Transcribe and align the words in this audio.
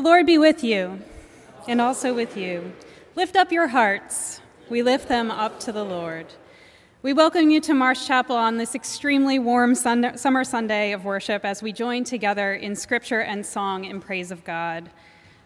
The 0.00 0.06
Lord 0.06 0.24
be 0.24 0.38
with 0.38 0.64
you, 0.64 1.02
and 1.68 1.78
also 1.78 2.14
with 2.14 2.34
you. 2.34 2.72
Lift 3.16 3.36
up 3.36 3.52
your 3.52 3.66
hearts. 3.66 4.40
We 4.70 4.82
lift 4.82 5.08
them 5.08 5.30
up 5.30 5.60
to 5.60 5.72
the 5.72 5.84
Lord. 5.84 6.24
We 7.02 7.12
welcome 7.12 7.50
you 7.50 7.60
to 7.60 7.74
Marsh 7.74 8.06
Chapel 8.06 8.34
on 8.34 8.56
this 8.56 8.74
extremely 8.74 9.38
warm 9.38 9.74
summer 9.74 10.44
Sunday 10.44 10.92
of 10.92 11.04
worship 11.04 11.44
as 11.44 11.62
we 11.62 11.74
join 11.74 12.04
together 12.04 12.54
in 12.54 12.76
scripture 12.76 13.20
and 13.20 13.44
song 13.44 13.84
in 13.84 14.00
praise 14.00 14.30
of 14.30 14.42
God. 14.42 14.88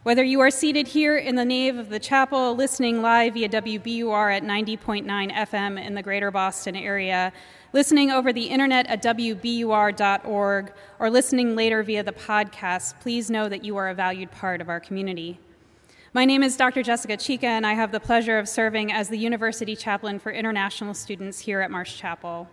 Whether 0.05 0.23
you 0.23 0.41
are 0.41 0.51
seated 0.51 0.89
here 0.89 1.17
in 1.17 1.35
the 1.35 1.47
nave 1.47 1.79
of 1.79 1.89
the 1.89 1.99
chapel, 1.99 2.55
listening 2.55 3.01
live 3.01 3.33
via 3.33 3.49
WBUR 3.49 4.37
at 4.37 4.43
90.9 4.43 5.33
FM 5.33 5.83
in 5.83 5.95
the 5.95 6.03
greater 6.03 6.31
Boston 6.31 6.77
area, 6.77 7.33
listening 7.73 8.11
over 8.11 8.31
the 8.31 8.45
internet 8.45 8.87
at 8.89 9.03
WBUR.org, 9.03 10.73
or 10.99 11.09
listening 11.09 11.57
later 11.57 11.83
via 11.83 12.03
the 12.03 12.13
podcast, 12.13 13.01
please 13.01 13.31
know 13.31 13.49
that 13.49 13.65
you 13.65 13.79
are 13.79 13.89
a 13.89 13.95
valued 13.95 14.31
part 14.31 14.61
of 14.61 14.69
our 14.69 14.79
community. 14.79 15.41
My 16.13 16.27
name 16.27 16.43
is 16.43 16.59
Dr. 16.59 16.83
Jessica 16.83 17.17
Chicka, 17.17 17.45
and 17.45 17.67
I 17.67 17.73
have 17.73 17.91
the 17.91 17.99
pleasure 17.99 18.39
of 18.39 18.47
serving 18.47 18.93
as 18.93 19.09
the 19.09 19.17
University 19.17 19.75
Chaplain 19.75 20.19
for 20.19 20.31
International 20.31 20.93
Students 20.93 21.39
here 21.39 21.63
at 21.63 21.71
Marsh 21.71 21.97
Chapel. 21.97 22.47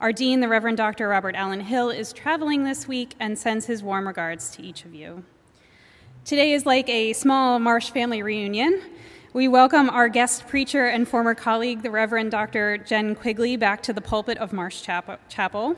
Our 0.00 0.14
Dean, 0.14 0.40
the 0.40 0.48
Reverend 0.48 0.78
Dr. 0.78 1.08
Robert 1.08 1.34
Allan 1.34 1.60
Hill, 1.60 1.90
is 1.90 2.14
traveling 2.14 2.64
this 2.64 2.88
week 2.88 3.14
and 3.20 3.38
sends 3.38 3.66
his 3.66 3.82
warm 3.82 4.06
regards 4.06 4.48
to 4.52 4.62
each 4.62 4.86
of 4.86 4.94
you. 4.94 5.22
Today 6.24 6.54
is 6.54 6.64
like 6.64 6.88
a 6.88 7.12
small 7.12 7.58
Marsh 7.58 7.90
family 7.90 8.22
reunion. 8.22 8.80
We 9.34 9.46
welcome 9.46 9.90
our 9.90 10.08
guest 10.08 10.48
preacher 10.48 10.86
and 10.86 11.06
former 11.06 11.34
colleague, 11.34 11.82
the 11.82 11.90
Reverend 11.90 12.30
Dr. 12.30 12.78
Jen 12.78 13.14
Quigley, 13.14 13.58
back 13.58 13.82
to 13.82 13.92
the 13.92 14.00
pulpit 14.00 14.38
of 14.38 14.50
Marsh 14.50 14.80
Chapel. 14.80 15.76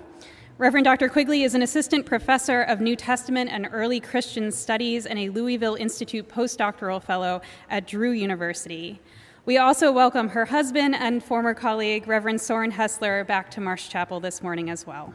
Reverend 0.56 0.84
Dr. 0.84 1.08
Quigley 1.08 1.42
is 1.42 1.56
an 1.56 1.62
assistant 1.62 2.06
professor 2.06 2.62
of 2.62 2.80
New 2.80 2.94
Testament 2.94 3.50
and 3.50 3.68
early 3.72 3.98
Christian 3.98 4.52
studies 4.52 5.04
and 5.04 5.18
a 5.18 5.30
Louisville 5.30 5.74
Institute 5.74 6.28
postdoctoral 6.28 7.02
fellow 7.02 7.42
at 7.68 7.88
Drew 7.88 8.12
University. 8.12 9.00
We 9.46 9.58
also 9.58 9.90
welcome 9.90 10.28
her 10.28 10.44
husband 10.44 10.94
and 10.94 11.24
former 11.24 11.54
colleague, 11.54 12.06
Reverend 12.06 12.40
Soren 12.40 12.70
Hessler, 12.70 13.24
back 13.24 13.50
to 13.50 13.60
Marsh 13.60 13.88
Chapel 13.88 14.20
this 14.20 14.40
morning 14.44 14.70
as 14.70 14.86
well. 14.86 15.12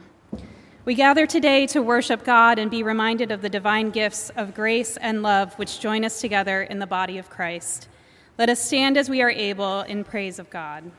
We 0.84 0.96
gather 0.96 1.28
today 1.28 1.68
to 1.68 1.80
worship 1.80 2.24
God 2.24 2.58
and 2.58 2.68
be 2.68 2.82
reminded 2.82 3.30
of 3.30 3.40
the 3.40 3.48
divine 3.48 3.90
gifts 3.90 4.30
of 4.30 4.52
grace 4.52 4.96
and 4.96 5.22
love 5.22 5.54
which 5.54 5.78
join 5.78 6.04
us 6.04 6.20
together 6.20 6.60
in 6.60 6.80
the 6.80 6.88
body 6.88 7.18
of 7.18 7.30
Christ. 7.30 7.86
Let 8.36 8.48
us 8.48 8.60
stand 8.60 8.96
as 8.96 9.08
we 9.08 9.22
are 9.22 9.30
able 9.30 9.82
in 9.82 10.02
praise 10.02 10.40
of 10.40 10.50
God. 10.50 10.90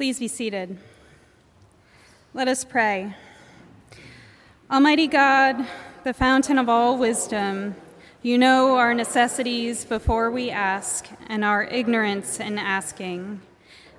Please 0.00 0.18
be 0.18 0.28
seated. 0.28 0.78
Let 2.32 2.48
us 2.48 2.64
pray. 2.64 3.14
Almighty 4.70 5.06
God, 5.06 5.66
the 6.04 6.14
fountain 6.14 6.56
of 6.56 6.70
all 6.70 6.96
wisdom, 6.96 7.76
you 8.22 8.38
know 8.38 8.78
our 8.78 8.94
necessities 8.94 9.84
before 9.84 10.30
we 10.30 10.48
ask 10.50 11.06
and 11.28 11.44
our 11.44 11.64
ignorance 11.64 12.40
in 12.40 12.56
asking. 12.56 13.42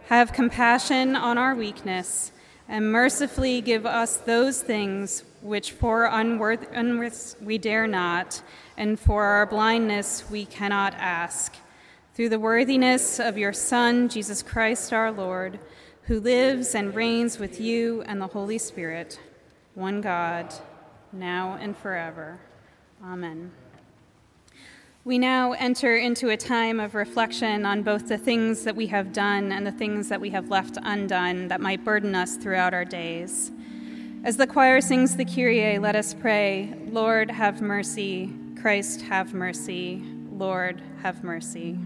Have 0.07 0.33
compassion 0.33 1.15
on 1.15 1.37
our 1.37 1.53
weakness, 1.53 2.31
and 2.67 2.91
mercifully 2.91 3.61
give 3.61 3.85
us 3.85 4.17
those 4.17 4.63
things 4.63 5.23
which 5.43 5.71
for 5.71 6.05
unworth 6.05 7.35
we 7.43 7.59
dare 7.59 7.85
not, 7.85 8.41
and 8.75 8.99
for 8.99 9.23
our 9.25 9.45
blindness 9.45 10.23
we 10.31 10.45
cannot 10.45 10.95
ask. 10.95 11.57
Through 12.15 12.29
the 12.29 12.39
worthiness 12.39 13.19
of 13.19 13.37
your 13.37 13.53
Son, 13.53 14.09
Jesus 14.09 14.41
Christ 14.41 14.91
our 14.91 15.11
Lord, 15.11 15.59
who 16.11 16.19
lives 16.19 16.75
and 16.75 16.93
reigns 16.93 17.39
with 17.39 17.61
you 17.61 18.01
and 18.01 18.19
the 18.19 18.27
Holy 18.27 18.57
Spirit, 18.57 19.17
one 19.75 20.01
God, 20.01 20.53
now 21.13 21.57
and 21.61 21.77
forever. 21.77 22.37
Amen. 23.01 23.49
We 25.05 25.17
now 25.17 25.53
enter 25.53 25.95
into 25.95 26.27
a 26.27 26.35
time 26.35 26.81
of 26.81 26.95
reflection 26.95 27.65
on 27.65 27.81
both 27.83 28.09
the 28.09 28.17
things 28.17 28.65
that 28.65 28.75
we 28.75 28.87
have 28.87 29.13
done 29.13 29.53
and 29.53 29.65
the 29.65 29.71
things 29.71 30.09
that 30.09 30.19
we 30.19 30.31
have 30.31 30.49
left 30.49 30.77
undone 30.83 31.47
that 31.47 31.61
might 31.61 31.85
burden 31.85 32.13
us 32.13 32.35
throughout 32.35 32.73
our 32.73 32.83
days. 32.83 33.49
As 34.25 34.35
the 34.35 34.47
choir 34.47 34.81
sings 34.81 35.15
the 35.15 35.23
Kyrie, 35.23 35.79
let 35.79 35.95
us 35.95 36.13
pray 36.13 36.75
Lord, 36.87 37.31
have 37.31 37.61
mercy. 37.61 38.33
Christ, 38.59 38.99
have 39.03 39.33
mercy. 39.33 40.03
Lord, 40.29 40.81
have 41.03 41.23
mercy. 41.23 41.79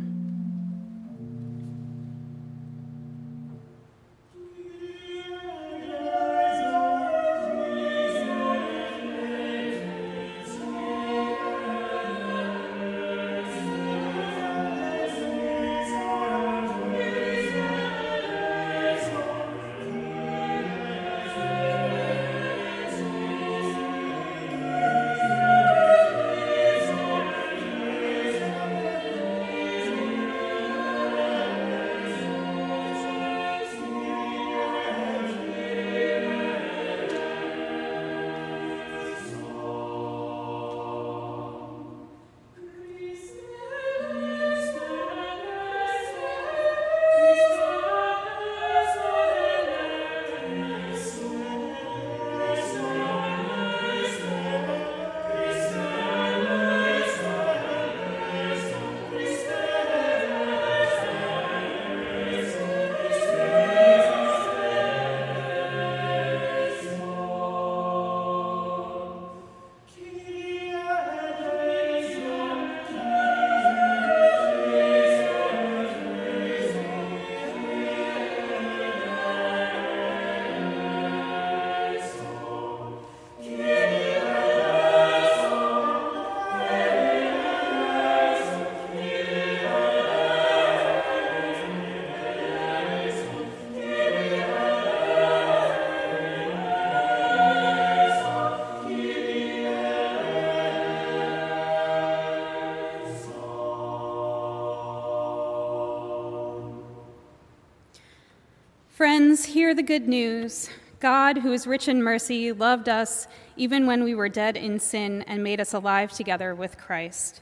Hear 109.46 109.74
the 109.74 109.84
good 109.84 110.08
news. 110.08 110.70
God, 111.00 111.38
who 111.38 111.54
is 111.54 111.66
rich 111.68 111.88
in 111.88 112.04
mercy, 112.04 112.52
loved 112.52 112.90
us 112.90 113.28
even 113.56 113.86
when 113.86 114.04
we 114.04 114.16
were 114.16 114.28
dead 114.28 114.58
in 114.58 114.80
sin 114.80 115.22
and 115.28 115.44
made 115.44 115.62
us 115.62 115.74
alive 115.74 116.12
together 116.12 116.54
with 116.54 116.78
Christ. 116.78 117.42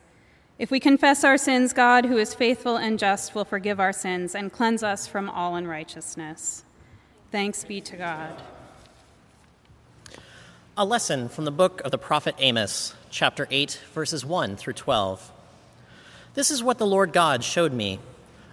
If 0.60 0.70
we 0.70 0.80
confess 0.80 1.24
our 1.24 1.38
sins, 1.38 1.74
God, 1.74 2.06
who 2.06 2.18
is 2.18 2.34
faithful 2.34 2.78
and 2.78 3.00
just, 3.00 3.34
will 3.34 3.46
forgive 3.46 3.80
our 3.80 3.94
sins 3.94 4.36
and 4.36 4.52
cleanse 4.52 4.84
us 4.84 5.08
from 5.08 5.30
all 5.30 5.56
unrighteousness. 5.56 6.64
Thanks 7.32 7.64
be 7.64 7.82
to 7.82 7.98
God. 7.98 8.42
A 10.78 10.86
lesson 10.86 11.30
from 11.30 11.46
the 11.46 11.52
book 11.52 11.82
of 11.84 11.92
the 11.92 11.98
prophet 11.98 12.36
Amos, 12.38 12.94
chapter 13.10 13.48
8, 13.50 13.80
verses 13.94 14.26
1 14.26 14.56
through 14.56 14.74
12. 14.74 15.32
This 16.36 16.52
is 16.52 16.64
what 16.64 16.78
the 16.78 16.86
Lord 16.86 17.14
God 17.14 17.44
showed 17.44 17.74
me 17.74 18.00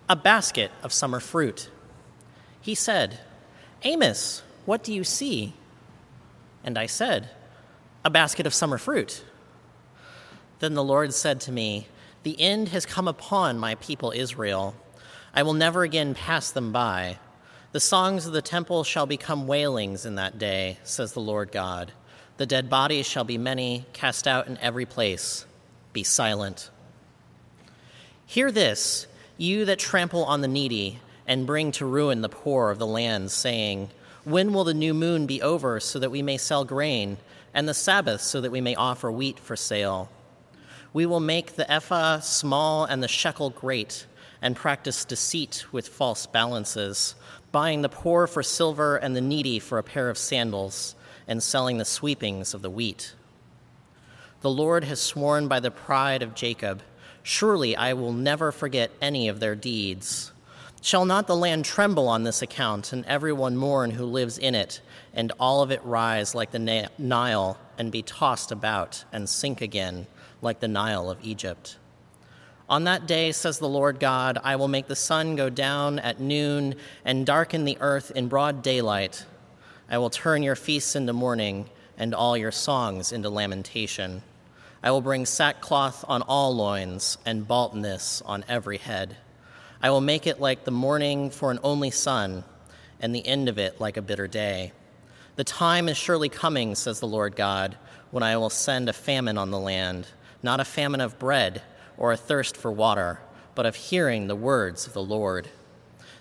a 0.08 0.16
basket 0.16 0.70
of 0.82 0.92
summer 0.92 1.20
fruit. 1.20 1.68
He 2.60 2.74
said, 2.74 3.20
Amos, 3.82 4.42
what 4.66 4.82
do 4.82 4.92
you 4.92 5.04
see? 5.04 5.54
And 6.62 6.76
I 6.78 6.86
said, 6.86 7.30
A 8.04 8.10
basket 8.10 8.46
of 8.46 8.54
summer 8.54 8.78
fruit. 8.78 9.24
Then 10.58 10.74
the 10.74 10.84
Lord 10.84 11.14
said 11.14 11.40
to 11.42 11.52
me, 11.52 11.88
The 12.22 12.38
end 12.40 12.68
has 12.68 12.84
come 12.84 13.08
upon 13.08 13.58
my 13.58 13.76
people 13.76 14.12
Israel. 14.14 14.74
I 15.34 15.42
will 15.42 15.54
never 15.54 15.82
again 15.82 16.14
pass 16.14 16.50
them 16.50 16.72
by. 16.72 17.18
The 17.72 17.80
songs 17.80 18.26
of 18.26 18.32
the 18.32 18.42
temple 18.42 18.84
shall 18.84 19.06
become 19.06 19.46
wailings 19.46 20.04
in 20.04 20.16
that 20.16 20.38
day, 20.38 20.78
says 20.82 21.12
the 21.12 21.20
Lord 21.20 21.52
God. 21.52 21.92
The 22.36 22.46
dead 22.46 22.68
bodies 22.68 23.06
shall 23.06 23.24
be 23.24 23.38
many, 23.38 23.86
cast 23.92 24.26
out 24.26 24.48
in 24.48 24.58
every 24.58 24.86
place. 24.86 25.46
Be 25.92 26.02
silent. 26.02 26.70
Hear 28.26 28.50
this, 28.50 29.06
you 29.36 29.64
that 29.64 29.78
trample 29.78 30.24
on 30.24 30.40
the 30.40 30.48
needy 30.48 31.00
and 31.30 31.46
bring 31.46 31.70
to 31.70 31.86
ruin 31.86 32.22
the 32.22 32.28
poor 32.28 32.70
of 32.70 32.80
the 32.80 32.86
land, 32.86 33.30
saying, 33.30 33.88
When 34.24 34.52
will 34.52 34.64
the 34.64 34.74
new 34.74 34.92
moon 34.92 35.26
be 35.26 35.40
over 35.40 35.78
so 35.78 36.00
that 36.00 36.10
we 36.10 36.22
may 36.22 36.36
sell 36.36 36.64
grain, 36.64 37.18
and 37.54 37.68
the 37.68 37.72
Sabbath 37.72 38.20
so 38.20 38.40
that 38.40 38.50
we 38.50 38.60
may 38.60 38.74
offer 38.74 39.12
wheat 39.12 39.38
for 39.38 39.54
sale? 39.54 40.10
We 40.92 41.06
will 41.06 41.20
make 41.20 41.54
the 41.54 41.70
ephah 41.70 42.18
small 42.18 42.84
and 42.84 43.00
the 43.00 43.06
shekel 43.06 43.50
great, 43.50 44.06
and 44.42 44.56
practice 44.56 45.04
deceit 45.04 45.66
with 45.70 45.86
false 45.86 46.26
balances, 46.26 47.14
buying 47.52 47.82
the 47.82 47.88
poor 47.88 48.26
for 48.26 48.42
silver 48.42 48.96
and 48.96 49.14
the 49.14 49.20
needy 49.20 49.60
for 49.60 49.78
a 49.78 49.84
pair 49.84 50.10
of 50.10 50.18
sandals, 50.18 50.96
and 51.28 51.40
selling 51.40 51.78
the 51.78 51.84
sweepings 51.84 52.54
of 52.54 52.62
the 52.62 52.70
wheat. 52.70 53.14
The 54.40 54.50
Lord 54.50 54.82
has 54.82 55.00
sworn 55.00 55.46
by 55.46 55.60
the 55.60 55.70
pride 55.70 56.24
of 56.24 56.34
Jacob, 56.34 56.82
Surely 57.22 57.76
I 57.76 57.92
will 57.92 58.12
never 58.12 58.50
forget 58.50 58.90
any 59.00 59.28
of 59.28 59.38
their 59.38 59.54
deeds. 59.54 60.32
Shall 60.82 61.04
not 61.04 61.26
the 61.26 61.36
land 61.36 61.66
tremble 61.66 62.08
on 62.08 62.24
this 62.24 62.40
account, 62.40 62.92
and 62.92 63.04
everyone 63.04 63.56
mourn 63.56 63.90
who 63.90 64.06
lives 64.06 64.38
in 64.38 64.54
it, 64.54 64.80
and 65.12 65.30
all 65.38 65.62
of 65.62 65.70
it 65.70 65.84
rise 65.84 66.34
like 66.34 66.52
the 66.52 66.88
Nile, 66.98 67.58
and 67.76 67.92
be 67.92 68.00
tossed 68.00 68.50
about, 68.50 69.04
and 69.12 69.28
sink 69.28 69.60
again, 69.60 70.06
like 70.40 70.60
the 70.60 70.68
Nile 70.68 71.10
of 71.10 71.18
Egypt? 71.22 71.76
On 72.66 72.84
that 72.84 73.06
day, 73.06 73.30
says 73.30 73.58
the 73.58 73.68
Lord 73.68 74.00
God, 74.00 74.38
I 74.42 74.56
will 74.56 74.68
make 74.68 74.86
the 74.86 74.96
sun 74.96 75.36
go 75.36 75.50
down 75.50 75.98
at 75.98 76.18
noon, 76.18 76.76
and 77.04 77.26
darken 77.26 77.64
the 77.64 77.76
earth 77.80 78.10
in 78.12 78.28
broad 78.28 78.62
daylight. 78.62 79.26
I 79.90 79.98
will 79.98 80.08
turn 80.08 80.42
your 80.42 80.56
feasts 80.56 80.96
into 80.96 81.12
mourning, 81.12 81.68
and 81.98 82.14
all 82.14 82.38
your 82.38 82.52
songs 82.52 83.12
into 83.12 83.28
lamentation. 83.28 84.22
I 84.82 84.92
will 84.92 85.02
bring 85.02 85.26
sackcloth 85.26 86.06
on 86.08 86.22
all 86.22 86.54
loins, 86.54 87.18
and 87.26 87.46
baldness 87.46 88.22
on 88.24 88.46
every 88.48 88.78
head. 88.78 89.18
I 89.82 89.90
will 89.90 90.00
make 90.00 90.26
it 90.26 90.40
like 90.40 90.64
the 90.64 90.70
mourning 90.70 91.30
for 91.30 91.50
an 91.50 91.58
only 91.62 91.90
son, 91.90 92.44
and 93.00 93.14
the 93.14 93.26
end 93.26 93.48
of 93.48 93.58
it 93.58 93.80
like 93.80 93.96
a 93.96 94.02
bitter 94.02 94.26
day. 94.26 94.72
The 95.36 95.44
time 95.44 95.88
is 95.88 95.96
surely 95.96 96.28
coming, 96.28 96.74
says 96.74 97.00
the 97.00 97.06
Lord 97.06 97.34
God, 97.34 97.78
when 98.10 98.22
I 98.22 98.36
will 98.36 98.50
send 98.50 98.88
a 98.88 98.92
famine 98.92 99.38
on 99.38 99.50
the 99.50 99.58
land, 99.58 100.08
not 100.42 100.60
a 100.60 100.64
famine 100.64 101.00
of 101.00 101.18
bread 101.18 101.62
or 101.96 102.12
a 102.12 102.16
thirst 102.16 102.56
for 102.56 102.70
water, 102.70 103.20
but 103.54 103.64
of 103.64 103.74
hearing 103.74 104.26
the 104.26 104.36
words 104.36 104.86
of 104.86 104.92
the 104.92 105.02
Lord. 105.02 105.48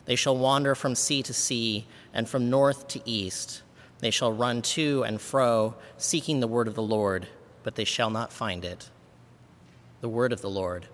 They 0.06 0.16
shall 0.16 0.38
wander 0.38 0.74
from 0.74 0.96
sea 0.96 1.22
to 1.24 1.34
sea 1.34 1.86
and 2.14 2.30
from 2.30 2.50
north 2.50 2.88
to 2.90 3.02
east. 3.04 3.62
They 4.00 4.12
shall 4.12 4.32
run 4.32 4.62
to 4.62 5.04
and 5.04 5.20
fro, 5.20 5.76
seeking 5.98 6.40
the 6.40 6.48
word 6.48 6.68
of 6.70 6.76
the 6.76 6.82
Lord, 6.82 7.28
but 7.64 7.76
they 7.76 7.84
shall 7.84 8.10
not 8.10 8.32
find 8.32 8.64
it. 8.64 8.90
The 10.00 10.10
word 10.10 10.32
of 10.32 10.42
the 10.42 10.50
Lord. 10.50 10.88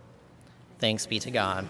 Thanks 0.79 1.05
be 1.05 1.19
to 1.19 1.31
God. 1.31 1.69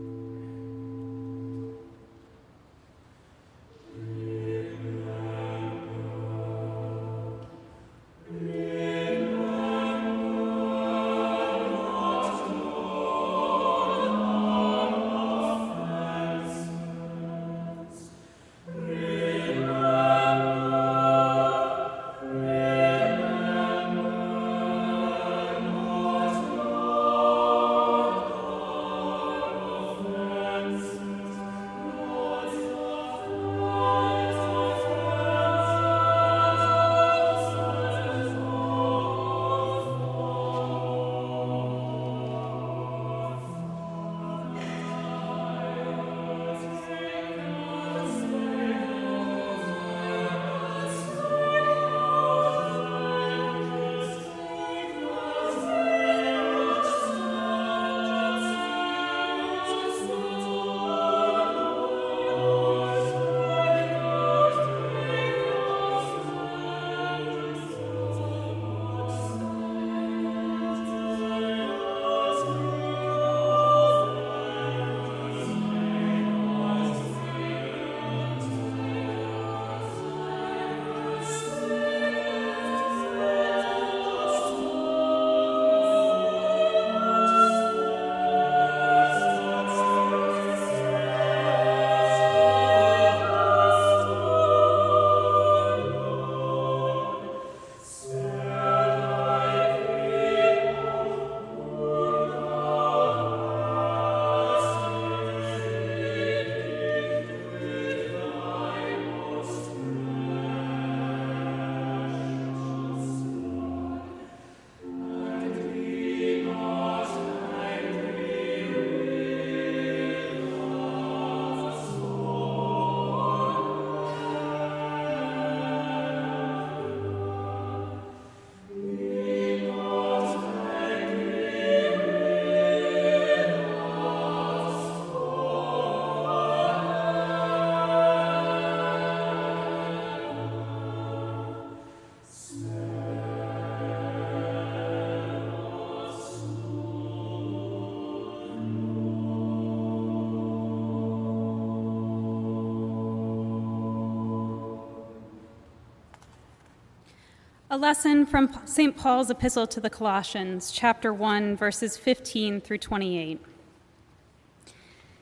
A 157.73 157.77
lesson 157.77 158.25
from 158.25 158.53
St. 158.65 158.97
Paul's 158.97 159.29
epistle 159.29 159.65
to 159.65 159.79
the 159.79 159.89
Colossians, 159.89 160.71
chapter 160.71 161.13
1, 161.13 161.55
verses 161.55 161.95
15 161.95 162.59
through 162.59 162.79
28. 162.79 163.39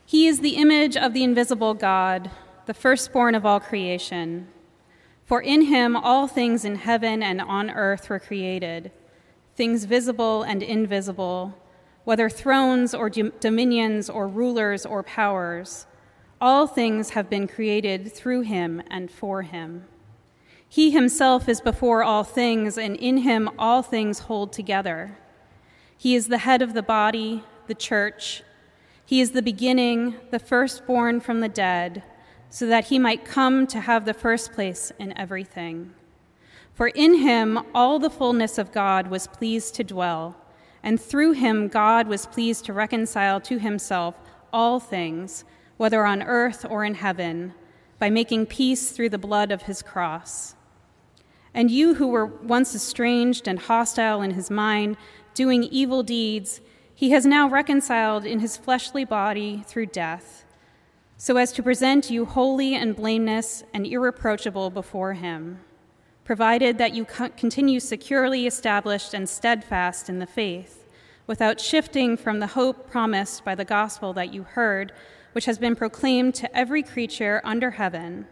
He 0.03 0.25
is 0.25 0.39
the 0.39 0.55
image 0.55 0.97
of 0.97 1.13
the 1.13 1.23
invisible 1.23 1.75
God, 1.75 2.31
the 2.65 2.73
firstborn 2.73 3.35
of 3.35 3.45
all 3.45 3.59
creation. 3.59 4.47
For 5.27 5.43
in 5.43 5.65
him 5.65 5.95
all 5.95 6.27
things 6.27 6.65
in 6.65 6.77
heaven 6.77 7.21
and 7.21 7.39
on 7.39 7.69
earth 7.69 8.09
were 8.09 8.19
created, 8.19 8.89
things 9.55 9.83
visible 9.83 10.41
and 10.41 10.63
invisible, 10.63 11.55
whether 12.03 12.31
thrones 12.31 12.95
or 12.95 13.11
dominions 13.11 14.09
or 14.09 14.27
rulers 14.27 14.87
or 14.87 15.03
powers. 15.03 15.85
All 16.41 16.65
things 16.65 17.11
have 17.11 17.29
been 17.29 17.47
created 17.47 18.11
through 18.11 18.41
him 18.41 18.81
and 18.89 19.11
for 19.11 19.43
him. 19.43 19.85
He 20.71 20.91
himself 20.91 21.49
is 21.49 21.61
before 21.61 22.03
all 22.03 22.23
things, 22.23 22.77
and 22.77 22.95
in 22.95 23.17
him 23.17 23.49
all 23.57 23.81
things 23.81 24.19
hold 24.19 24.53
together. 24.53 25.17
He 25.97 26.13
is 26.13 26.27
the 26.27 26.37
head 26.37 26.61
of 26.61 26.75
the 26.75 26.83
body, 26.83 27.43
the 27.65 27.73
church. 27.73 28.43
He 29.03 29.19
is 29.19 29.31
the 29.31 29.41
beginning, 29.41 30.15
the 30.29 30.37
firstborn 30.37 31.21
from 31.21 31.39
the 31.39 31.49
dead, 31.49 32.03
so 32.51 32.67
that 32.67 32.85
he 32.85 32.99
might 32.99 33.25
come 33.25 33.65
to 33.65 33.79
have 33.81 34.05
the 34.05 34.13
first 34.13 34.53
place 34.53 34.91
in 34.99 35.17
everything. 35.17 35.93
For 36.75 36.89
in 36.89 37.15
him 37.15 37.59
all 37.73 37.97
the 37.97 38.11
fullness 38.11 38.59
of 38.59 38.71
God 38.71 39.07
was 39.07 39.25
pleased 39.25 39.73
to 39.75 39.83
dwell, 39.83 40.37
and 40.83 41.01
through 41.01 41.31
him 41.31 41.67
God 41.67 42.07
was 42.07 42.27
pleased 42.27 42.63
to 42.65 42.73
reconcile 42.73 43.41
to 43.41 43.57
himself 43.57 44.19
all 44.53 44.79
things, 44.79 45.45
whether 45.77 46.05
on 46.05 46.21
earth 46.21 46.63
or 46.69 46.85
in 46.85 46.93
heaven, 46.93 47.55
by 47.97 48.11
making 48.11 48.45
peace 48.45 48.91
through 48.91 49.09
the 49.09 49.17
blood 49.17 49.51
of 49.51 49.63
his 49.63 49.81
cross. 49.81 50.55
And 51.53 51.71
you 51.71 51.95
who 51.95 52.07
were 52.07 52.25
once 52.25 52.75
estranged 52.75 53.47
and 53.47 53.59
hostile 53.59 54.21
in 54.21 54.31
his 54.31 54.49
mind, 54.51 54.97
doing 55.33 55.63
evil 55.63 56.03
deeds, 56.03 56.61
he 56.93 57.11
has 57.11 57.25
now 57.25 57.47
reconciled 57.47 58.25
in 58.25 58.39
his 58.39 58.57
fleshly 58.57 59.05
body 59.05 59.63
through 59.65 59.85
death, 59.87 60.43
so 61.17 61.37
as 61.37 61.51
to 61.53 61.63
present 61.63 62.11
you 62.11 62.25
holy 62.25 62.75
and 62.75 62.95
blameless 62.95 63.63
and 63.73 63.87
irreproachable 63.87 64.69
before 64.69 65.13
him, 65.13 65.59
provided 66.25 66.77
that 66.77 66.93
you 66.93 67.05
continue 67.05 67.79
securely 67.79 68.45
established 68.45 69.13
and 69.13 69.27
steadfast 69.27 70.09
in 70.09 70.19
the 70.19 70.25
faith, 70.25 70.85
without 71.25 71.59
shifting 71.59 72.17
from 72.17 72.39
the 72.39 72.47
hope 72.47 72.89
promised 72.89 73.45
by 73.45 73.55
the 73.55 73.65
gospel 73.65 74.13
that 74.13 74.33
you 74.33 74.43
heard, 74.43 74.91
which 75.31 75.45
has 75.45 75.57
been 75.57 75.75
proclaimed 75.75 76.35
to 76.35 76.53
every 76.57 76.83
creature 76.83 77.39
under 77.43 77.71
heaven. 77.71 78.27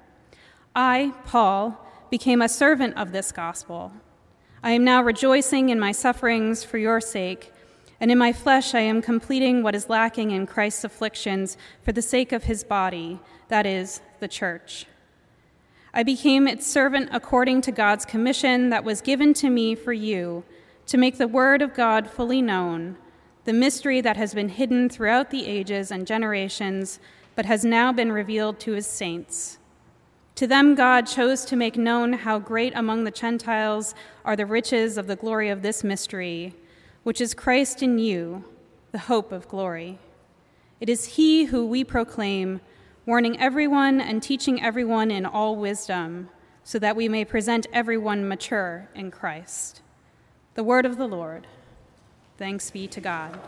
I, 0.75 1.13
Paul, 1.25 1.86
became 2.09 2.41
a 2.41 2.49
servant 2.49 2.95
of 2.97 3.11
this 3.11 3.31
gospel. 3.31 3.91
I 4.63 4.71
am 4.71 4.83
now 4.83 5.03
rejoicing 5.03 5.69
in 5.69 5.79
my 5.79 5.91
sufferings 5.91 6.63
for 6.63 6.77
your 6.77 6.99
sake, 6.99 7.53
and 7.99 8.11
in 8.11 8.17
my 8.17 8.33
flesh 8.33 8.73
I 8.73 8.81
am 8.81 9.01
completing 9.01 9.63
what 9.63 9.75
is 9.75 9.89
lacking 9.89 10.31
in 10.31 10.45
Christ's 10.45 10.83
afflictions 10.83 11.57
for 11.83 11.91
the 11.91 12.01
sake 12.01 12.31
of 12.31 12.43
his 12.43 12.63
body, 12.63 13.19
that 13.49 13.65
is, 13.65 14.01
the 14.19 14.27
church. 14.27 14.85
I 15.93 16.03
became 16.03 16.47
its 16.47 16.67
servant 16.67 17.09
according 17.11 17.61
to 17.61 17.71
God's 17.71 18.05
commission 18.05 18.69
that 18.69 18.83
was 18.83 19.01
given 19.01 19.33
to 19.35 19.49
me 19.49 19.75
for 19.75 19.93
you, 19.93 20.43
to 20.85 20.97
make 20.97 21.17
the 21.17 21.27
word 21.27 21.61
of 21.61 21.73
God 21.73 22.09
fully 22.09 22.41
known, 22.41 22.97
the 23.45 23.53
mystery 23.53 24.01
that 24.01 24.17
has 24.17 24.33
been 24.33 24.49
hidden 24.49 24.89
throughout 24.89 25.29
the 25.29 25.45
ages 25.45 25.91
and 25.91 26.05
generations, 26.05 26.99
but 27.35 27.45
has 27.45 27.63
now 27.63 27.91
been 27.91 28.11
revealed 28.11 28.59
to 28.59 28.73
his 28.73 28.85
saints. 28.85 29.57
To 30.37 30.45
them, 30.45 30.75
God 30.75 31.07
chose 31.07 31.45
to 31.45 31.55
make 31.55 31.77
known 31.77 32.13
how 32.13 32.37
great 32.37 32.71
among 32.75 33.03
the 33.03 33.11
Gentiles 33.11 33.95
are 34.23 34.35
the 34.35 34.45
riches 34.45 34.95
of 34.95 35.07
the 35.07 35.15
glory 35.15 35.49
of 35.49 35.63
this 35.63 35.83
mystery, 35.83 36.53
which 37.01 37.19
is 37.19 37.33
Christ 37.33 37.81
in 37.81 37.97
you, 37.97 38.43
the 38.91 38.99
hope 38.99 39.31
of 39.31 39.47
glory. 39.47 39.97
It 40.79 40.89
is 40.89 41.15
He 41.15 41.45
who 41.45 41.65
we 41.65 41.83
proclaim, 41.83 42.61
warning 43.03 43.39
everyone 43.39 43.99
and 43.99 44.21
teaching 44.21 44.61
everyone 44.61 45.09
in 45.09 45.25
all 45.25 45.55
wisdom, 45.55 46.29
so 46.63 46.77
that 46.77 46.95
we 46.95 47.09
may 47.09 47.25
present 47.25 47.65
everyone 47.73 48.27
mature 48.27 48.89
in 48.93 49.09
Christ. 49.09 49.81
The 50.53 50.63
word 50.63 50.85
of 50.85 50.97
the 50.97 51.07
Lord. 51.07 51.47
Thanks 52.37 52.69
be 52.69 52.87
to 52.89 53.01
God. 53.01 53.39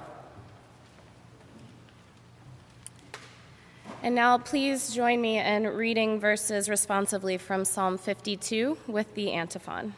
And 4.01 4.15
now, 4.15 4.37
please 4.37 4.93
join 4.93 5.19
me 5.19 5.39
in 5.39 5.67
reading 5.67 6.21
verses 6.21 6.69
responsively 6.69 7.37
from 7.37 7.65
Psalm 7.65 7.97
52 7.97 8.77
with 8.87 9.13
the 9.13 9.33
antiphon. 9.33 9.93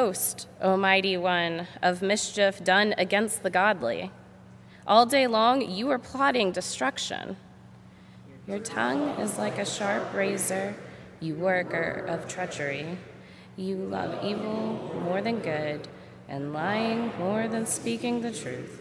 Boast, 0.00 0.48
O 0.62 0.78
mighty 0.78 1.14
one, 1.18 1.68
of 1.82 2.00
mischief 2.00 2.64
done 2.64 2.94
against 2.96 3.42
the 3.42 3.50
godly? 3.50 4.10
All 4.86 5.04
day 5.04 5.26
long 5.26 5.60
you 5.60 5.90
are 5.90 5.98
plotting 5.98 6.52
destruction. 6.52 7.36
Your 8.46 8.60
tongue 8.60 9.10
is 9.20 9.36
like 9.36 9.58
a 9.58 9.66
sharp 9.66 10.14
razor, 10.14 10.74
you 11.20 11.34
worker 11.34 12.06
of 12.08 12.26
treachery. 12.26 12.96
You 13.58 13.76
love 13.76 14.24
evil 14.24 14.90
more 15.04 15.20
than 15.20 15.40
good, 15.40 15.86
and 16.30 16.54
lying 16.54 17.12
more 17.18 17.46
than 17.46 17.66
speaking 17.66 18.22
the 18.22 18.32
truth. 18.32 18.80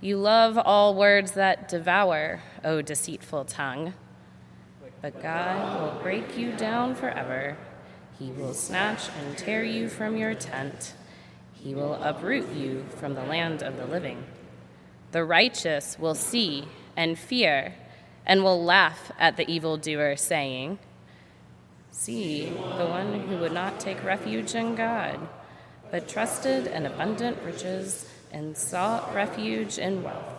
You 0.00 0.16
love 0.16 0.56
all 0.56 0.94
words 0.94 1.32
that 1.32 1.68
devour, 1.68 2.40
O 2.64 2.80
deceitful 2.80 3.44
tongue. 3.44 3.92
But 5.02 5.22
God 5.22 5.78
will 5.78 6.00
break 6.00 6.38
you 6.38 6.52
down 6.52 6.94
forever 6.94 7.58
he 8.22 8.30
will 8.30 8.54
snatch 8.54 9.08
and 9.18 9.36
tear 9.36 9.64
you 9.64 9.88
from 9.88 10.16
your 10.16 10.34
tent. 10.34 10.94
He 11.54 11.74
will 11.74 11.94
uproot 11.94 12.52
you 12.52 12.84
from 12.96 13.14
the 13.14 13.24
land 13.24 13.62
of 13.62 13.76
the 13.76 13.86
living. 13.86 14.24
The 15.10 15.24
righteous 15.24 15.98
will 15.98 16.14
see 16.14 16.68
and 16.96 17.18
fear 17.18 17.74
and 18.24 18.44
will 18.44 18.62
laugh 18.62 19.10
at 19.18 19.36
the 19.36 19.50
evildoer, 19.50 20.16
saying, 20.16 20.78
See, 21.90 22.44
the 22.46 22.86
one 22.86 23.20
who 23.20 23.38
would 23.38 23.52
not 23.52 23.80
take 23.80 24.04
refuge 24.04 24.54
in 24.54 24.76
God, 24.76 25.28
but 25.90 26.08
trusted 26.08 26.68
in 26.68 26.86
abundant 26.86 27.42
riches 27.42 28.08
and 28.30 28.56
sought 28.56 29.12
refuge 29.14 29.78
in 29.78 30.02
wealth. 30.04 30.34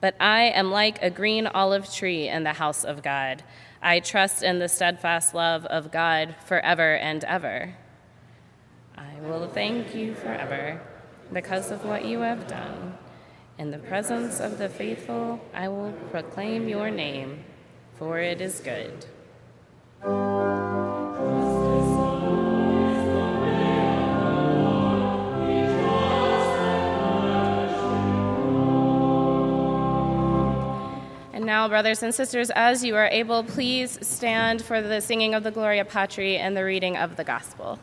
But 0.00 0.14
I 0.20 0.44
am 0.44 0.70
like 0.70 1.02
a 1.02 1.10
green 1.10 1.46
olive 1.46 1.92
tree 1.92 2.28
in 2.28 2.44
the 2.44 2.54
house 2.54 2.82
of 2.82 3.02
God. 3.02 3.42
I 3.82 4.00
trust 4.00 4.42
in 4.42 4.58
the 4.58 4.68
steadfast 4.68 5.34
love 5.34 5.64
of 5.66 5.92
God 5.92 6.34
forever 6.44 6.96
and 6.96 7.22
ever. 7.24 7.76
I 8.96 9.20
will 9.20 9.48
thank 9.48 9.94
you 9.94 10.14
forever 10.14 10.80
because 11.32 11.70
of 11.70 11.84
what 11.84 12.04
you 12.04 12.20
have 12.20 12.48
done. 12.48 12.98
In 13.58 13.70
the 13.70 13.78
presence 13.78 14.40
of 14.40 14.58
the 14.58 14.68
faithful, 14.68 15.40
I 15.54 15.68
will 15.68 15.92
proclaim 16.10 16.68
your 16.68 16.90
name, 16.90 17.44
for 17.96 18.18
it 18.18 18.40
is 18.40 18.60
good. 18.60 19.06
Now, 31.48 31.66
brothers 31.66 32.02
and 32.02 32.14
sisters, 32.14 32.50
as 32.50 32.84
you 32.84 32.94
are 32.94 33.08
able, 33.08 33.42
please 33.42 33.98
stand 34.06 34.60
for 34.60 34.82
the 34.82 35.00
singing 35.00 35.34
of 35.34 35.44
the 35.44 35.50
Gloria 35.50 35.82
Patri 35.82 36.36
and 36.36 36.54
the 36.54 36.62
reading 36.62 36.94
of 36.94 37.16
the 37.16 37.24
Gospel. 37.24 37.78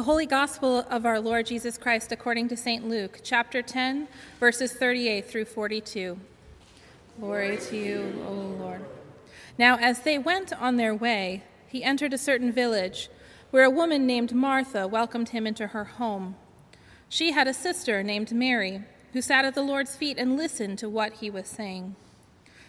The 0.00 0.04
Holy 0.04 0.24
Gospel 0.24 0.86
of 0.88 1.04
our 1.04 1.20
Lord 1.20 1.44
Jesus 1.44 1.76
Christ 1.76 2.10
according 2.10 2.48
to 2.48 2.56
St. 2.56 2.88
Luke, 2.88 3.20
chapter 3.22 3.60
10, 3.60 4.08
verses 4.38 4.72
38 4.72 5.26
through 5.26 5.44
42. 5.44 6.18
Glory 7.20 7.58
to 7.58 7.76
you, 7.76 8.24
O 8.26 8.32
Lord. 8.32 8.82
Now, 9.58 9.76
as 9.76 10.00
they 10.00 10.16
went 10.16 10.54
on 10.54 10.78
their 10.78 10.94
way, 10.94 11.42
he 11.66 11.84
entered 11.84 12.14
a 12.14 12.18
certain 12.18 12.50
village 12.50 13.10
where 13.50 13.64
a 13.64 13.68
woman 13.68 14.06
named 14.06 14.32
Martha 14.32 14.88
welcomed 14.88 15.28
him 15.28 15.46
into 15.46 15.66
her 15.66 15.84
home. 15.84 16.34
She 17.10 17.32
had 17.32 17.46
a 17.46 17.52
sister 17.52 18.02
named 18.02 18.32
Mary 18.32 18.82
who 19.12 19.20
sat 19.20 19.44
at 19.44 19.54
the 19.54 19.60
Lord's 19.60 19.96
feet 19.96 20.16
and 20.16 20.34
listened 20.34 20.78
to 20.78 20.88
what 20.88 21.12
he 21.16 21.28
was 21.28 21.46
saying. 21.46 21.94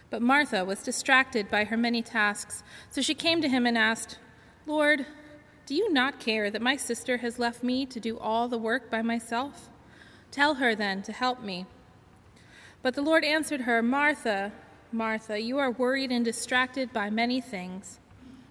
But 0.10 0.22
Martha 0.22 0.66
was 0.66 0.84
distracted 0.84 1.50
by 1.50 1.64
her 1.64 1.78
many 1.78 2.02
tasks, 2.02 2.62
so 2.90 3.02
she 3.02 3.14
came 3.14 3.42
to 3.42 3.48
him 3.48 3.66
and 3.66 3.78
asked, 3.78 4.20
Lord, 4.66 5.06
do 5.72 5.78
you 5.78 5.94
not 5.94 6.20
care 6.20 6.52
that 6.52 6.62
my 6.62 6.76
sister 6.76 7.20
has 7.20 7.40
left 7.40 7.64
me 7.64 7.86
to 7.86 7.98
do 7.98 8.20
all 8.20 8.50
the 8.50 8.58
work 8.58 8.92
by 8.92 9.02
myself? 9.02 9.70
Tell 10.30 10.56
her 10.56 10.76
then 10.76 11.02
to 11.04 11.14
help 11.14 11.42
me. 11.42 11.66
But 12.82 12.94
the 12.94 13.02
Lord 13.02 13.24
answered 13.24 13.62
her, 13.62 13.82
Martha, 13.82 14.52
Martha, 14.92 15.40
you 15.40 15.60
are 15.60 15.72
worried 15.72 16.12
and 16.12 16.26
distracted 16.26 16.92
by 16.92 17.10
many 17.10 17.40
things. 17.40 18.02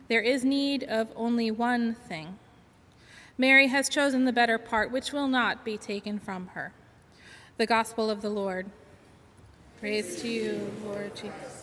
There 0.08 0.22
is 0.22 0.46
need 0.46 0.82
of 0.84 1.08
only 1.14 1.50
one 1.50 1.94
thing. 1.94 2.38
Mary 3.36 3.66
has 3.66 3.90
chosen 3.90 4.24
the 4.24 4.32
better 4.32 4.56
part, 4.56 4.90
which 4.90 5.12
will 5.12 5.28
not 5.28 5.62
be 5.62 5.76
taken 5.76 6.18
from 6.18 6.46
her. 6.54 6.72
The 7.58 7.66
Gospel 7.66 8.08
of 8.08 8.22
the 8.22 8.30
Lord. 8.30 8.64
Praise 9.78 10.22
to 10.22 10.28
you, 10.28 10.72
Lord 10.86 11.14
Jesus. 11.14 11.59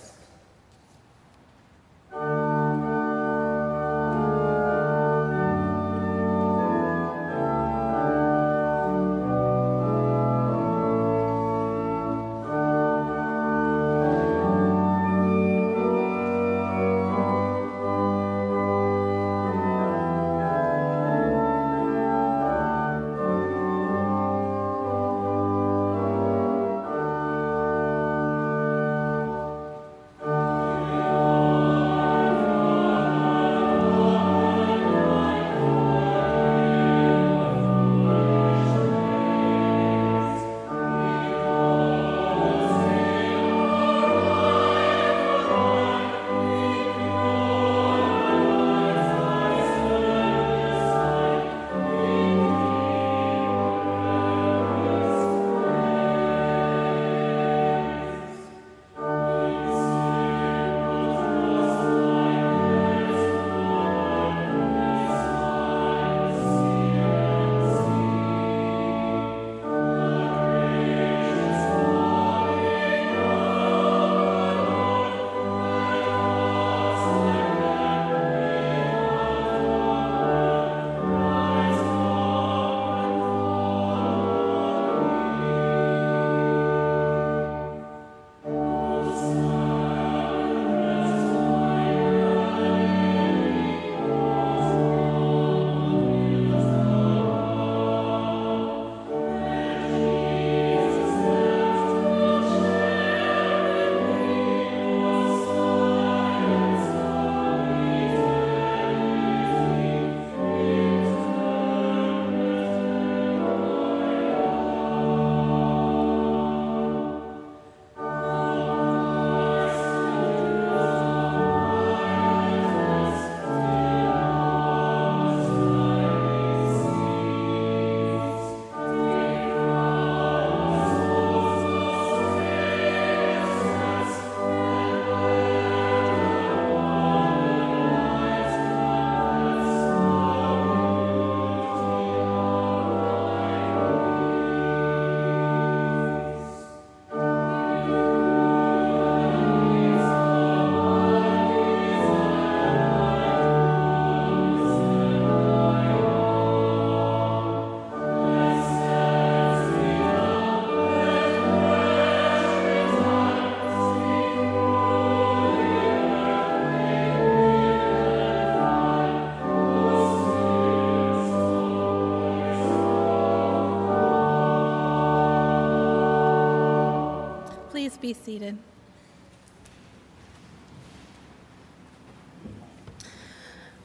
Be 178.01 178.13
seated. 178.13 178.57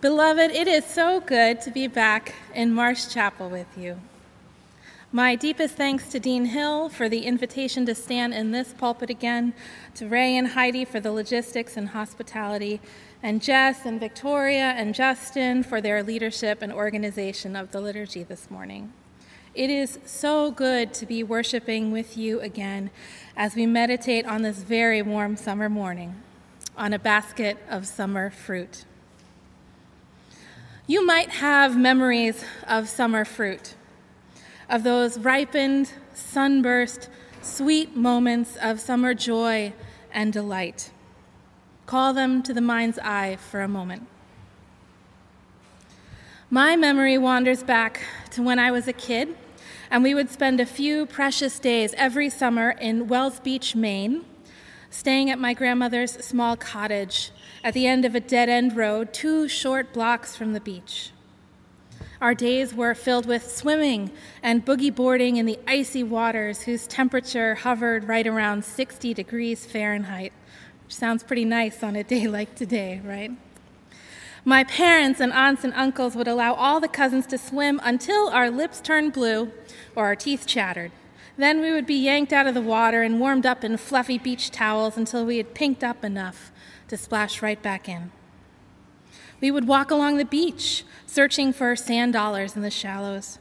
Beloved, 0.00 0.50
it 0.50 0.66
is 0.66 0.84
so 0.84 1.20
good 1.20 1.60
to 1.60 1.70
be 1.70 1.86
back 1.86 2.34
in 2.54 2.72
Marsh 2.72 3.06
Chapel 3.06 3.48
with 3.48 3.78
you. 3.78 4.00
My 5.14 5.36
deepest 5.36 5.74
thanks 5.74 6.08
to 6.08 6.18
Dean 6.18 6.46
Hill 6.46 6.88
for 6.88 7.08
the 7.08 7.26
invitation 7.26 7.84
to 7.86 7.94
stand 7.94 8.32
in 8.32 8.50
this 8.50 8.72
pulpit 8.72 9.10
again, 9.10 9.52
to 9.94 10.08
Ray 10.08 10.36
and 10.36 10.48
Heidi 10.48 10.86
for 10.86 11.00
the 11.00 11.12
logistics 11.12 11.76
and 11.76 11.90
hospitality, 11.90 12.80
and 13.22 13.42
Jess 13.42 13.84
and 13.84 14.00
Victoria 14.00 14.72
and 14.76 14.94
Justin 14.94 15.62
for 15.62 15.80
their 15.80 16.02
leadership 16.02 16.62
and 16.62 16.72
organization 16.72 17.54
of 17.54 17.72
the 17.72 17.80
liturgy 17.80 18.22
this 18.22 18.50
morning. 18.50 18.92
It 19.54 19.68
is 19.68 19.98
so 20.06 20.50
good 20.50 20.94
to 20.94 21.04
be 21.04 21.22
worshiping 21.22 21.92
with 21.92 22.16
you 22.16 22.40
again 22.40 22.90
as 23.36 23.54
we 23.54 23.66
meditate 23.66 24.24
on 24.24 24.40
this 24.40 24.62
very 24.62 25.02
warm 25.02 25.36
summer 25.36 25.68
morning 25.68 26.22
on 26.74 26.94
a 26.94 26.98
basket 26.98 27.58
of 27.68 27.86
summer 27.86 28.30
fruit. 28.30 28.86
You 30.86 31.04
might 31.04 31.28
have 31.28 31.76
memories 31.76 32.42
of 32.66 32.88
summer 32.88 33.26
fruit, 33.26 33.74
of 34.70 34.84
those 34.84 35.18
ripened, 35.18 35.92
sunburst, 36.14 37.10
sweet 37.42 37.94
moments 37.94 38.56
of 38.56 38.80
summer 38.80 39.12
joy 39.12 39.74
and 40.14 40.32
delight. 40.32 40.90
Call 41.84 42.14
them 42.14 42.42
to 42.44 42.54
the 42.54 42.62
mind's 42.62 42.98
eye 43.00 43.36
for 43.36 43.60
a 43.60 43.68
moment. 43.68 44.06
My 46.48 46.74
memory 46.74 47.18
wanders 47.18 47.62
back 47.62 48.00
to 48.30 48.42
when 48.42 48.58
I 48.58 48.70
was 48.70 48.88
a 48.88 48.94
kid 48.94 49.36
and 49.92 50.02
we 50.02 50.14
would 50.14 50.30
spend 50.30 50.58
a 50.58 50.64
few 50.64 51.04
precious 51.04 51.58
days 51.58 51.92
every 51.98 52.30
summer 52.30 52.70
in 52.70 53.08
Wells 53.08 53.38
Beach, 53.40 53.76
Maine, 53.76 54.24
staying 54.88 55.28
at 55.28 55.38
my 55.38 55.52
grandmother's 55.52 56.12
small 56.24 56.56
cottage 56.56 57.30
at 57.62 57.74
the 57.74 57.86
end 57.86 58.06
of 58.06 58.14
a 58.14 58.20
dead 58.20 58.48
end 58.48 58.74
road 58.74 59.12
two 59.12 59.46
short 59.48 59.92
blocks 59.92 60.34
from 60.34 60.54
the 60.54 60.60
beach. 60.60 61.10
Our 62.22 62.34
days 62.34 62.72
were 62.72 62.94
filled 62.94 63.26
with 63.26 63.54
swimming 63.54 64.10
and 64.42 64.64
boogie 64.64 64.94
boarding 64.94 65.36
in 65.36 65.44
the 65.44 65.58
icy 65.66 66.02
waters 66.02 66.62
whose 66.62 66.86
temperature 66.86 67.56
hovered 67.56 68.04
right 68.04 68.26
around 68.26 68.64
60 68.64 69.12
degrees 69.12 69.66
Fahrenheit, 69.66 70.32
which 70.84 70.94
sounds 70.94 71.22
pretty 71.22 71.44
nice 71.44 71.82
on 71.82 71.96
a 71.96 72.02
day 72.02 72.26
like 72.26 72.54
today, 72.54 73.02
right? 73.04 73.32
My 74.44 74.64
parents 74.64 75.20
and 75.20 75.32
aunts 75.32 75.62
and 75.62 75.72
uncles 75.74 76.16
would 76.16 76.26
allow 76.26 76.54
all 76.54 76.80
the 76.80 76.88
cousins 76.88 77.26
to 77.26 77.38
swim 77.38 77.80
until 77.84 78.28
our 78.28 78.50
lips 78.50 78.80
turned 78.80 79.12
blue 79.12 79.52
or 79.94 80.06
our 80.06 80.16
teeth 80.16 80.46
chattered. 80.46 80.90
Then 81.36 81.60
we 81.60 81.72
would 81.72 81.86
be 81.86 81.94
yanked 81.94 82.32
out 82.32 82.46
of 82.46 82.54
the 82.54 82.60
water 82.60 83.02
and 83.02 83.20
warmed 83.20 83.46
up 83.46 83.64
in 83.64 83.76
fluffy 83.76 84.18
beach 84.18 84.50
towels 84.50 84.96
until 84.96 85.24
we 85.24 85.38
had 85.38 85.54
pinked 85.54 85.82
up 85.82 86.04
enough 86.04 86.52
to 86.88 86.96
splash 86.96 87.40
right 87.40 87.62
back 87.62 87.88
in. 87.88 88.10
We 89.40 89.50
would 89.50 89.66
walk 89.66 89.90
along 89.90 90.18
the 90.18 90.24
beach, 90.24 90.84
searching 91.06 91.52
for 91.52 91.74
sand 91.74 92.12
dollars 92.12 92.54
in 92.54 92.62
the 92.62 92.70
shallows. 92.70 93.38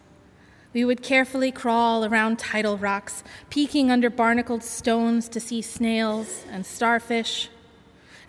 We 0.73 0.83
would 0.83 1.03
carefully 1.03 1.51
crawl 1.51 2.05
around 2.05 2.39
tidal 2.39 2.77
rocks, 2.77 3.23
peeking 3.49 3.91
under 3.91 4.09
barnacled 4.09 4.63
stones 4.63 5.29
to 5.29 5.39
see 5.39 5.61
snails 5.61 6.45
and 6.49 6.65
starfish. 6.65 7.50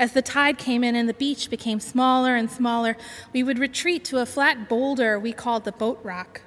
As 0.03 0.11
the 0.11 0.21
tide 0.21 0.59
came 0.59 0.83
in 0.83 0.97
and 0.97 1.09
the 1.09 1.15
beach 1.15 1.49
became 1.49 1.79
smaller 1.79 2.35
and 2.35 2.51
smaller, 2.51 2.97
we 3.33 3.45
would 3.45 3.61
retreat 3.61 4.05
to 4.07 4.19
a 4.19 4.27
flat 4.27 4.69
boulder 4.69 5.17
we 5.17 5.33
called 5.33 5.63
the 5.63 5.71
boat 5.71 6.01
rock, 6.03 6.41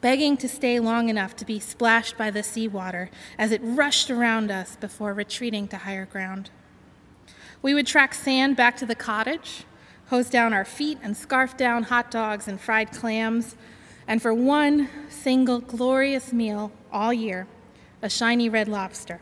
begging 0.00 0.36
to 0.36 0.48
stay 0.48 0.78
long 0.78 1.08
enough 1.08 1.34
to 1.34 1.44
be 1.44 1.58
splashed 1.58 2.16
by 2.16 2.30
the 2.30 2.44
seawater 2.44 3.10
as 3.36 3.50
it 3.50 3.60
rushed 3.64 4.12
around 4.12 4.52
us 4.52 4.76
before 4.76 5.12
retreating 5.12 5.66
to 5.66 5.78
higher 5.78 6.06
ground. 6.06 6.50
We 7.62 7.74
would 7.74 7.88
track 7.88 8.14
sand 8.14 8.54
back 8.54 8.76
to 8.76 8.86
the 8.86 8.94
cottage, 8.94 9.64
hose 10.10 10.30
down 10.30 10.54
our 10.54 10.64
feet, 10.64 10.98
and 11.02 11.16
scarf 11.16 11.56
down 11.56 11.82
hot 11.82 12.12
dogs 12.12 12.46
and 12.46 12.60
fried 12.60 12.92
clams, 12.92 13.56
and 14.06 14.22
for 14.22 14.32
one 14.32 14.88
single 15.08 15.58
glorious 15.58 16.32
meal 16.32 16.70
all 16.92 17.12
year, 17.12 17.48
a 18.02 18.08
shiny 18.08 18.48
red 18.48 18.68
lobster, 18.68 19.18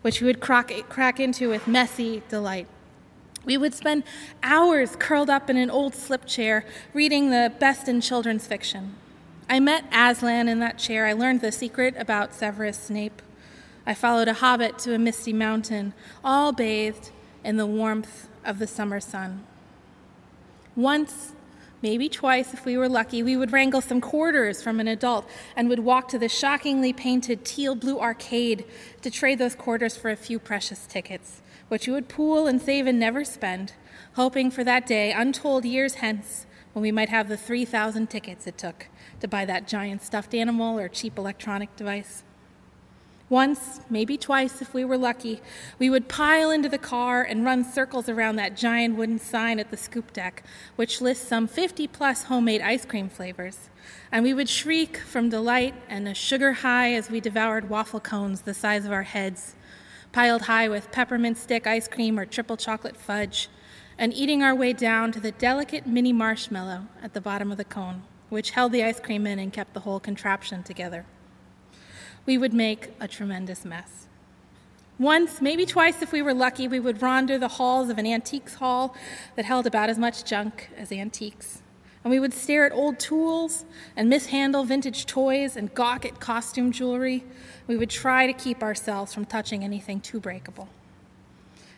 which 0.00 0.22
we 0.22 0.26
would 0.28 0.40
crack, 0.40 0.72
crack 0.88 1.20
into 1.20 1.50
with 1.50 1.68
messy 1.68 2.22
delight. 2.30 2.68
We 3.48 3.56
would 3.56 3.72
spend 3.72 4.04
hours 4.42 4.94
curled 4.94 5.30
up 5.30 5.48
in 5.48 5.56
an 5.56 5.70
old 5.70 5.94
slip 5.94 6.26
chair 6.26 6.66
reading 6.92 7.30
the 7.30 7.50
best 7.58 7.88
in 7.88 8.02
children's 8.02 8.46
fiction. 8.46 8.94
I 9.48 9.58
met 9.58 9.86
Aslan 9.90 10.48
in 10.48 10.58
that 10.58 10.76
chair. 10.76 11.06
I 11.06 11.14
learned 11.14 11.40
the 11.40 11.50
secret 11.50 11.94
about 11.96 12.34
Severus 12.34 12.78
Snape. 12.78 13.22
I 13.86 13.94
followed 13.94 14.28
a 14.28 14.34
hobbit 14.34 14.78
to 14.80 14.92
a 14.92 14.98
misty 14.98 15.32
mountain, 15.32 15.94
all 16.22 16.52
bathed 16.52 17.10
in 17.42 17.56
the 17.56 17.64
warmth 17.64 18.28
of 18.44 18.58
the 18.58 18.66
summer 18.66 19.00
sun. 19.00 19.46
Once, 20.76 21.32
maybe 21.80 22.10
twice 22.10 22.52
if 22.52 22.66
we 22.66 22.76
were 22.76 22.86
lucky, 22.86 23.22
we 23.22 23.34
would 23.34 23.50
wrangle 23.50 23.80
some 23.80 24.02
quarters 24.02 24.60
from 24.60 24.78
an 24.78 24.88
adult 24.88 25.26
and 25.56 25.70
would 25.70 25.78
walk 25.78 26.08
to 26.08 26.18
the 26.18 26.28
shockingly 26.28 26.92
painted 26.92 27.46
teal 27.46 27.74
blue 27.74 27.98
arcade 27.98 28.66
to 29.00 29.10
trade 29.10 29.38
those 29.38 29.54
quarters 29.54 29.96
for 29.96 30.10
a 30.10 30.16
few 30.16 30.38
precious 30.38 30.86
tickets 30.86 31.40
which 31.68 31.86
you 31.86 31.92
would 31.92 32.08
pool 32.08 32.46
and 32.46 32.60
save 32.60 32.86
and 32.86 32.98
never 32.98 33.24
spend, 33.24 33.72
hoping 34.14 34.50
for 34.50 34.64
that 34.64 34.86
day, 34.86 35.12
untold 35.12 35.64
years 35.64 35.94
hence, 35.94 36.46
when 36.72 36.82
we 36.82 36.92
might 36.92 37.08
have 37.08 37.28
the 37.28 37.36
3,000 37.36 38.08
tickets 38.08 38.46
it 38.46 38.58
took 38.58 38.86
to 39.20 39.28
buy 39.28 39.44
that 39.44 39.68
giant 39.68 40.02
stuffed 40.02 40.34
animal 40.34 40.78
or 40.78 40.88
cheap 40.88 41.18
electronic 41.18 41.74
device. 41.76 42.22
Once, 43.30 43.80
maybe 43.90 44.16
twice 44.16 44.62
if 44.62 44.72
we 44.72 44.82
were 44.82 44.96
lucky, 44.96 45.40
we 45.78 45.90
would 45.90 46.08
pile 46.08 46.50
into 46.50 46.68
the 46.68 46.78
car 46.78 47.22
and 47.22 47.44
run 47.44 47.62
circles 47.62 48.08
around 48.08 48.36
that 48.36 48.56
giant 48.56 48.96
wooden 48.96 49.18
sign 49.18 49.58
at 49.58 49.70
the 49.70 49.76
scoop 49.76 50.14
deck, 50.14 50.42
which 50.76 51.02
lists 51.02 51.28
some 51.28 51.46
50 51.46 51.86
plus 51.88 52.24
homemade 52.24 52.62
ice 52.62 52.86
cream 52.86 53.10
flavors. 53.10 53.68
And 54.10 54.24
we 54.24 54.32
would 54.32 54.48
shriek 54.48 54.96
from 54.96 55.28
delight 55.28 55.74
and 55.90 56.08
a 56.08 56.14
sugar 56.14 56.54
high 56.54 56.94
as 56.94 57.10
we 57.10 57.20
devoured 57.20 57.68
waffle 57.68 58.00
cones 58.00 58.42
the 58.42 58.54
size 58.54 58.86
of 58.86 58.92
our 58.92 59.02
heads 59.02 59.54
piled 60.12 60.42
high 60.42 60.68
with 60.68 60.92
peppermint 60.92 61.38
stick 61.38 61.66
ice 61.66 61.88
cream 61.88 62.18
or 62.18 62.26
triple 62.26 62.56
chocolate 62.56 62.96
fudge, 62.96 63.48
and 63.96 64.14
eating 64.14 64.42
our 64.42 64.54
way 64.54 64.72
down 64.72 65.12
to 65.12 65.20
the 65.20 65.32
delicate 65.32 65.86
mini 65.86 66.12
marshmallow 66.12 66.86
at 67.02 67.14
the 67.14 67.20
bottom 67.20 67.50
of 67.50 67.58
the 67.58 67.64
cone, 67.64 68.02
which 68.28 68.50
held 68.50 68.72
the 68.72 68.84
ice 68.84 69.00
cream 69.00 69.26
in 69.26 69.38
and 69.38 69.52
kept 69.52 69.74
the 69.74 69.80
whole 69.80 70.00
contraption 70.00 70.62
together. 70.62 71.04
We 72.26 72.38
would 72.38 72.54
make 72.54 72.90
a 73.00 73.08
tremendous 73.08 73.64
mess. 73.64 74.06
Once, 74.98 75.40
maybe 75.40 75.64
twice 75.64 76.02
if 76.02 76.12
we 76.12 76.22
were 76.22 76.34
lucky, 76.34 76.66
we 76.66 76.80
would 76.80 77.00
wander 77.00 77.38
the 77.38 77.48
halls 77.48 77.88
of 77.88 77.98
an 77.98 78.06
antiques 78.06 78.54
hall 78.54 78.96
that 79.36 79.44
held 79.44 79.66
about 79.66 79.88
as 79.88 79.98
much 79.98 80.24
junk 80.24 80.70
as 80.76 80.90
antiques 80.90 81.62
and 82.08 82.12
we 82.14 82.20
would 82.20 82.32
stare 82.32 82.64
at 82.64 82.72
old 82.72 82.98
tools 82.98 83.66
and 83.94 84.08
mishandle 84.08 84.64
vintage 84.64 85.04
toys 85.04 85.58
and 85.58 85.74
gawk 85.74 86.06
at 86.06 86.18
costume 86.18 86.72
jewelry. 86.72 87.22
We 87.66 87.76
would 87.76 87.90
try 87.90 88.26
to 88.26 88.32
keep 88.32 88.62
ourselves 88.62 89.12
from 89.12 89.26
touching 89.26 89.62
anything 89.62 90.00
too 90.00 90.18
breakable. 90.18 90.70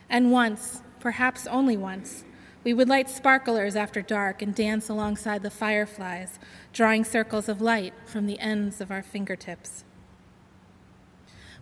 And 0.09 0.31
once, 0.31 0.83
perhaps 1.01 1.47
only 1.47 1.75
once, 1.75 2.23
we 2.63 2.73
would 2.73 2.87
light 2.87 3.09
sparklers 3.09 3.75
after 3.75 4.01
dark 4.01 4.41
and 4.41 4.55
dance 4.55 4.87
alongside 4.87 5.43
the 5.43 5.51
fireflies, 5.51 6.39
drawing 6.71 7.03
circles 7.03 7.49
of 7.49 7.59
light 7.59 7.93
from 8.05 8.25
the 8.25 8.39
ends 8.39 8.79
of 8.79 8.89
our 8.89 9.03
fingertips. 9.03 9.83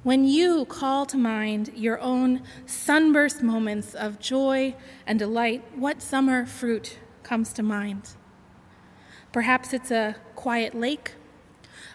When 0.03 0.25
you 0.25 0.65
call 0.65 1.07
to 1.07 1.17
mind 1.17 1.71
your 1.75 1.99
own 2.01 2.43
sunburst 2.67 3.41
moments 3.41 3.95
of 3.95 4.19
joy 4.19 4.75
and 5.07 5.17
delight, 5.17 5.63
what 5.73 6.03
summer 6.03 6.45
fruit 6.45 6.99
comes 7.23 7.51
to 7.53 7.63
mind? 7.63 8.11
Perhaps 9.31 9.73
it's 9.73 9.91
a 9.91 10.15
quiet 10.35 10.73
lake, 10.73 11.13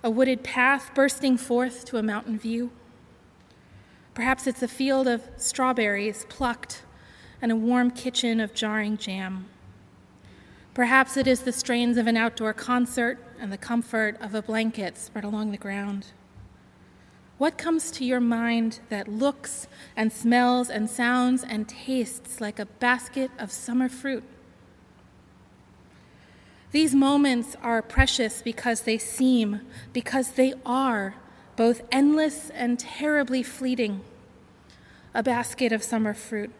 a 0.02 0.10
wooded 0.10 0.44
path 0.44 0.90
bursting 0.94 1.36
forth 1.36 1.84
to 1.86 1.96
a 1.96 2.02
mountain 2.02 2.38
view. 2.38 2.70
Perhaps 4.14 4.46
it's 4.46 4.62
a 4.62 4.68
field 4.68 5.08
of 5.08 5.28
strawberries 5.36 6.24
plucked 6.28 6.84
and 7.42 7.50
a 7.50 7.56
warm 7.56 7.90
kitchen 7.90 8.38
of 8.38 8.54
jarring 8.54 8.96
jam. 8.96 9.46
Perhaps 10.74 11.16
it 11.16 11.26
is 11.26 11.42
the 11.42 11.52
strains 11.52 11.96
of 11.96 12.06
an 12.06 12.16
outdoor 12.16 12.52
concert 12.52 13.18
and 13.40 13.52
the 13.52 13.58
comfort 13.58 14.16
of 14.20 14.34
a 14.34 14.42
blanket 14.42 14.96
spread 14.96 15.24
along 15.24 15.50
the 15.50 15.56
ground. 15.56 16.06
What 17.38 17.58
comes 17.58 17.90
to 17.92 18.04
your 18.04 18.20
mind 18.20 18.78
that 18.90 19.08
looks 19.08 19.66
and 19.96 20.12
smells 20.12 20.70
and 20.70 20.88
sounds 20.88 21.42
and 21.42 21.68
tastes 21.68 22.40
like 22.40 22.60
a 22.60 22.66
basket 22.66 23.32
of 23.38 23.50
summer 23.50 23.88
fruit? 23.88 24.22
These 26.74 26.92
moments 26.92 27.54
are 27.62 27.82
precious 27.82 28.42
because 28.42 28.80
they 28.80 28.98
seem, 28.98 29.60
because 29.92 30.32
they 30.32 30.54
are, 30.66 31.14
both 31.54 31.82
endless 31.92 32.50
and 32.50 32.80
terribly 32.80 33.44
fleeting. 33.44 34.00
A 35.14 35.22
basket 35.22 35.70
of 35.70 35.84
summer 35.84 36.14
fruit. 36.14 36.50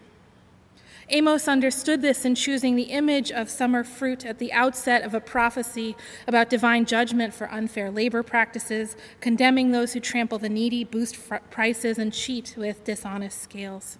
Amos 1.08 1.48
understood 1.48 2.00
this 2.00 2.24
in 2.24 2.36
choosing 2.36 2.76
the 2.76 2.92
image 2.92 3.32
of 3.32 3.50
summer 3.50 3.82
fruit 3.82 4.24
at 4.24 4.38
the 4.38 4.52
outset 4.52 5.02
of 5.02 5.14
a 5.14 5.20
prophecy 5.20 5.96
about 6.28 6.48
divine 6.48 6.84
judgment 6.84 7.34
for 7.34 7.50
unfair 7.50 7.90
labor 7.90 8.22
practices, 8.22 8.96
condemning 9.20 9.72
those 9.72 9.94
who 9.94 10.00
trample 10.00 10.38
the 10.38 10.48
needy, 10.48 10.84
boost 10.84 11.18
prices, 11.50 11.98
and 11.98 12.12
cheat 12.12 12.54
with 12.56 12.84
dishonest 12.84 13.42
scales. 13.42 13.98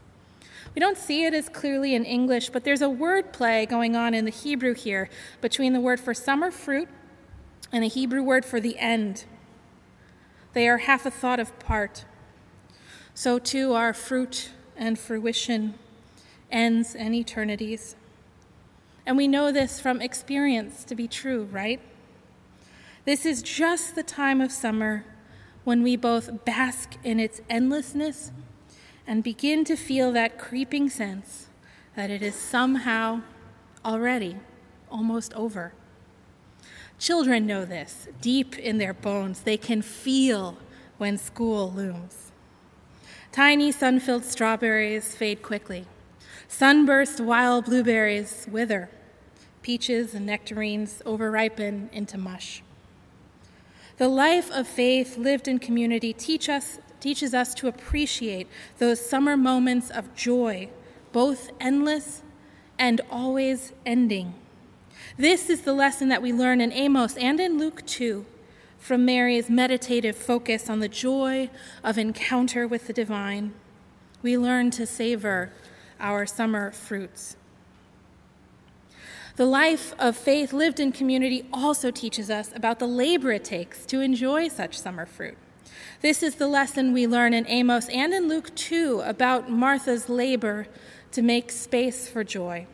We 0.74 0.80
don't 0.80 0.98
see 0.98 1.24
it 1.24 1.34
as 1.34 1.48
clearly 1.48 1.94
in 1.94 2.04
English, 2.04 2.50
but 2.50 2.64
there's 2.64 2.82
a 2.82 2.88
word 2.88 3.32
play 3.32 3.64
going 3.64 3.94
on 3.94 4.12
in 4.12 4.24
the 4.24 4.30
Hebrew 4.30 4.74
here 4.74 5.08
between 5.40 5.72
the 5.72 5.80
word 5.80 6.00
for 6.00 6.12
summer 6.12 6.50
fruit 6.50 6.88
and 7.70 7.84
the 7.84 7.88
Hebrew 7.88 8.22
word 8.22 8.44
for 8.44 8.60
the 8.60 8.76
end. 8.78 9.24
They 10.52 10.68
are 10.68 10.78
half 10.78 11.06
a 11.06 11.10
thought 11.10 11.38
apart. 11.38 12.04
So 13.14 13.38
too 13.38 13.72
are 13.72 13.94
fruit 13.94 14.50
and 14.76 14.98
fruition, 14.98 15.74
ends 16.50 16.96
and 16.96 17.14
eternities. 17.14 17.94
And 19.06 19.16
we 19.16 19.28
know 19.28 19.52
this 19.52 19.78
from 19.78 20.00
experience 20.00 20.82
to 20.84 20.94
be 20.96 21.06
true, 21.06 21.44
right? 21.52 21.80
This 23.04 23.24
is 23.24 23.42
just 23.42 23.94
the 23.94 24.02
time 24.02 24.40
of 24.40 24.50
summer 24.50 25.04
when 25.62 25.82
we 25.82 25.94
both 25.94 26.44
bask 26.44 26.94
in 27.04 27.20
its 27.20 27.40
endlessness 27.48 28.32
and 29.06 29.22
begin 29.22 29.64
to 29.64 29.76
feel 29.76 30.12
that 30.12 30.38
creeping 30.38 30.88
sense 30.88 31.48
that 31.96 32.10
it 32.10 32.22
is 32.22 32.34
somehow 32.34 33.20
already 33.84 34.36
almost 34.90 35.32
over. 35.34 35.72
Children 36.98 37.46
know 37.46 37.64
this 37.64 38.08
deep 38.20 38.58
in 38.58 38.78
their 38.78 38.94
bones. 38.94 39.40
They 39.40 39.56
can 39.56 39.82
feel 39.82 40.56
when 40.98 41.18
school 41.18 41.70
looms. 41.70 42.32
Tiny 43.32 43.72
sun 43.72 43.98
filled 43.98 44.24
strawberries 44.24 45.14
fade 45.14 45.42
quickly. 45.42 45.86
Sunburst 46.46 47.20
wild 47.20 47.64
blueberries 47.64 48.46
wither. 48.50 48.88
Peaches 49.60 50.14
and 50.14 50.24
nectarines 50.24 51.02
overripen 51.04 51.92
into 51.92 52.16
mush. 52.16 52.62
The 53.96 54.08
life 54.08 54.50
of 54.50 54.68
faith 54.68 55.16
lived 55.16 55.48
in 55.48 55.58
community 55.58 56.12
teach 56.12 56.48
us 56.48 56.78
teaches 57.04 57.34
us 57.34 57.52
to 57.52 57.68
appreciate 57.68 58.48
those 58.78 58.98
summer 58.98 59.36
moments 59.36 59.90
of 59.90 60.14
joy, 60.14 60.66
both 61.12 61.50
endless 61.60 62.22
and 62.78 63.02
always 63.10 63.74
ending. 63.84 64.32
This 65.18 65.50
is 65.50 65.60
the 65.60 65.74
lesson 65.74 66.08
that 66.08 66.22
we 66.22 66.32
learn 66.32 66.62
in 66.62 66.72
Amos 66.72 67.18
and 67.18 67.38
in 67.40 67.58
Luke 67.58 67.84
too, 67.84 68.24
from 68.78 69.04
Mary's 69.04 69.50
meditative 69.50 70.16
focus 70.16 70.70
on 70.70 70.80
the 70.80 70.88
joy 70.88 71.50
of 71.82 71.98
encounter 71.98 72.66
with 72.66 72.86
the 72.86 72.94
divine. 72.94 73.52
We 74.22 74.38
learn 74.38 74.70
to 74.70 74.86
savor 74.86 75.52
our 76.00 76.24
summer 76.24 76.72
fruits. 76.72 77.36
The 79.36 79.44
life 79.44 79.92
of 79.98 80.16
faith 80.16 80.54
lived 80.54 80.80
in 80.80 80.90
community 80.90 81.44
also 81.52 81.90
teaches 81.90 82.30
us 82.30 82.50
about 82.56 82.78
the 82.78 82.86
labor 82.86 83.30
it 83.30 83.44
takes 83.44 83.84
to 83.86 84.00
enjoy 84.00 84.48
such 84.48 84.78
summer 84.78 85.04
fruit. 85.04 85.36
This 86.00 86.22
is 86.22 86.34
the 86.34 86.48
lesson 86.48 86.92
we 86.92 87.06
learn 87.06 87.32
in 87.32 87.46
Amos 87.48 87.88
and 87.88 88.12
in 88.12 88.28
Luke 88.28 88.54
2 88.54 89.02
about 89.06 89.50
Martha's 89.50 90.08
labor 90.08 90.66
to 91.12 91.22
make 91.22 91.50
space 91.50 92.08
for 92.08 92.22
joy. 92.22 92.66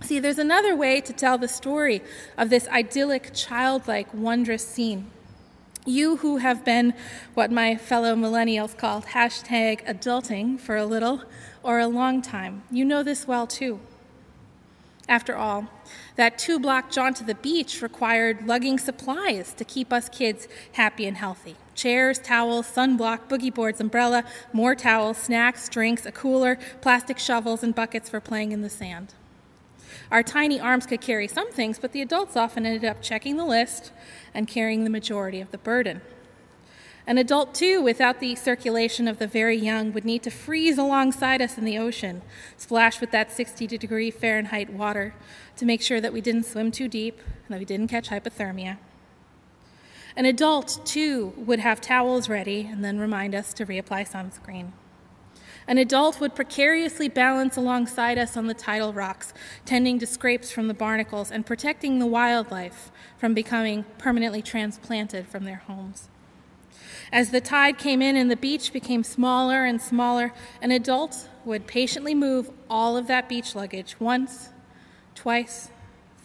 See, 0.00 0.18
there's 0.18 0.38
another 0.38 0.76
way 0.76 1.00
to 1.00 1.12
tell 1.12 1.38
the 1.38 1.48
story 1.48 2.02
of 2.36 2.50
this 2.50 2.68
idyllic, 2.68 3.34
childlike, 3.34 4.14
wondrous 4.14 4.66
scene. 4.66 5.10
You 5.84 6.16
who 6.16 6.38
have 6.38 6.64
been 6.64 6.94
what 7.34 7.50
my 7.50 7.76
fellow 7.76 8.14
millennials 8.14 8.76
call 8.76 9.02
hashtag 9.02 9.84
adulting 9.86 10.58
for 10.58 10.76
a 10.76 10.86
little 10.86 11.24
or 11.62 11.80
a 11.80 11.88
long 11.88 12.22
time, 12.22 12.62
you 12.70 12.84
know 12.84 13.02
this 13.02 13.26
well 13.26 13.46
too. 13.46 13.80
After 15.08 15.36
all, 15.36 15.66
that 16.16 16.38
two 16.38 16.58
block 16.58 16.90
jaunt 16.90 17.16
to 17.16 17.24
the 17.24 17.34
beach 17.34 17.82
required 17.82 18.46
lugging 18.46 18.78
supplies 18.78 19.52
to 19.54 19.64
keep 19.64 19.92
us 19.92 20.08
kids 20.08 20.46
happy 20.72 21.06
and 21.06 21.16
healthy 21.16 21.56
chairs, 21.78 22.18
towels, 22.18 22.66
sunblock, 22.66 23.28
boogie 23.28 23.54
boards, 23.54 23.80
umbrella, 23.80 24.24
more 24.52 24.74
towels, 24.74 25.16
snacks, 25.16 25.68
drinks, 25.68 26.04
a 26.04 26.12
cooler, 26.12 26.58
plastic 26.80 27.18
shovels, 27.18 27.62
and 27.62 27.74
buckets 27.74 28.10
for 28.10 28.20
playing 28.20 28.52
in 28.52 28.62
the 28.62 28.68
sand. 28.68 29.14
Our 30.10 30.22
tiny 30.22 30.58
arms 30.58 30.86
could 30.86 31.00
carry 31.00 31.28
some 31.28 31.52
things, 31.52 31.78
but 31.78 31.92
the 31.92 32.02
adults 32.02 32.36
often 32.36 32.66
ended 32.66 32.84
up 32.84 33.00
checking 33.00 33.36
the 33.36 33.44
list 33.44 33.92
and 34.34 34.48
carrying 34.48 34.84
the 34.84 34.90
majority 34.90 35.40
of 35.40 35.50
the 35.50 35.58
burden. 35.58 36.00
An 37.06 37.16
adult, 37.16 37.54
too, 37.54 37.80
without 37.80 38.20
the 38.20 38.34
circulation 38.34 39.08
of 39.08 39.18
the 39.18 39.26
very 39.26 39.56
young, 39.56 39.94
would 39.94 40.04
need 40.04 40.22
to 40.24 40.30
freeze 40.30 40.76
alongside 40.76 41.40
us 41.40 41.56
in 41.56 41.64
the 41.64 41.78
ocean, 41.78 42.20
splash 42.58 43.00
with 43.00 43.12
that 43.12 43.32
60 43.32 43.66
degree 43.66 44.10
Fahrenheit 44.10 44.70
water 44.70 45.14
to 45.56 45.64
make 45.64 45.80
sure 45.80 46.02
that 46.02 46.12
we 46.12 46.20
didn't 46.20 46.44
swim 46.44 46.70
too 46.70 46.88
deep 46.88 47.18
and 47.18 47.54
that 47.54 47.58
we 47.58 47.64
didn't 47.64 47.88
catch 47.88 48.10
hypothermia. 48.10 48.76
An 50.18 50.26
adult, 50.26 50.84
too, 50.84 51.32
would 51.36 51.60
have 51.60 51.80
towels 51.80 52.28
ready 52.28 52.68
and 52.68 52.84
then 52.84 52.98
remind 52.98 53.36
us 53.36 53.52
to 53.52 53.64
reapply 53.64 54.10
sunscreen. 54.10 54.72
An 55.68 55.78
adult 55.78 56.20
would 56.20 56.34
precariously 56.34 57.08
balance 57.08 57.56
alongside 57.56 58.18
us 58.18 58.36
on 58.36 58.48
the 58.48 58.52
tidal 58.54 58.92
rocks, 58.92 59.32
tending 59.64 60.00
to 60.00 60.08
scrapes 60.08 60.50
from 60.50 60.66
the 60.66 60.74
barnacles 60.74 61.30
and 61.30 61.46
protecting 61.46 62.00
the 62.00 62.06
wildlife 62.06 62.90
from 63.16 63.32
becoming 63.32 63.84
permanently 63.96 64.42
transplanted 64.42 65.28
from 65.28 65.44
their 65.44 65.62
homes. 65.68 66.08
As 67.12 67.30
the 67.30 67.40
tide 67.40 67.78
came 67.78 68.02
in 68.02 68.16
and 68.16 68.28
the 68.28 68.34
beach 68.34 68.72
became 68.72 69.04
smaller 69.04 69.64
and 69.64 69.80
smaller, 69.80 70.32
an 70.60 70.72
adult 70.72 71.28
would 71.44 71.68
patiently 71.68 72.16
move 72.16 72.50
all 72.68 72.96
of 72.96 73.06
that 73.06 73.28
beach 73.28 73.54
luggage 73.54 74.00
once, 74.00 74.48
twice, 75.14 75.70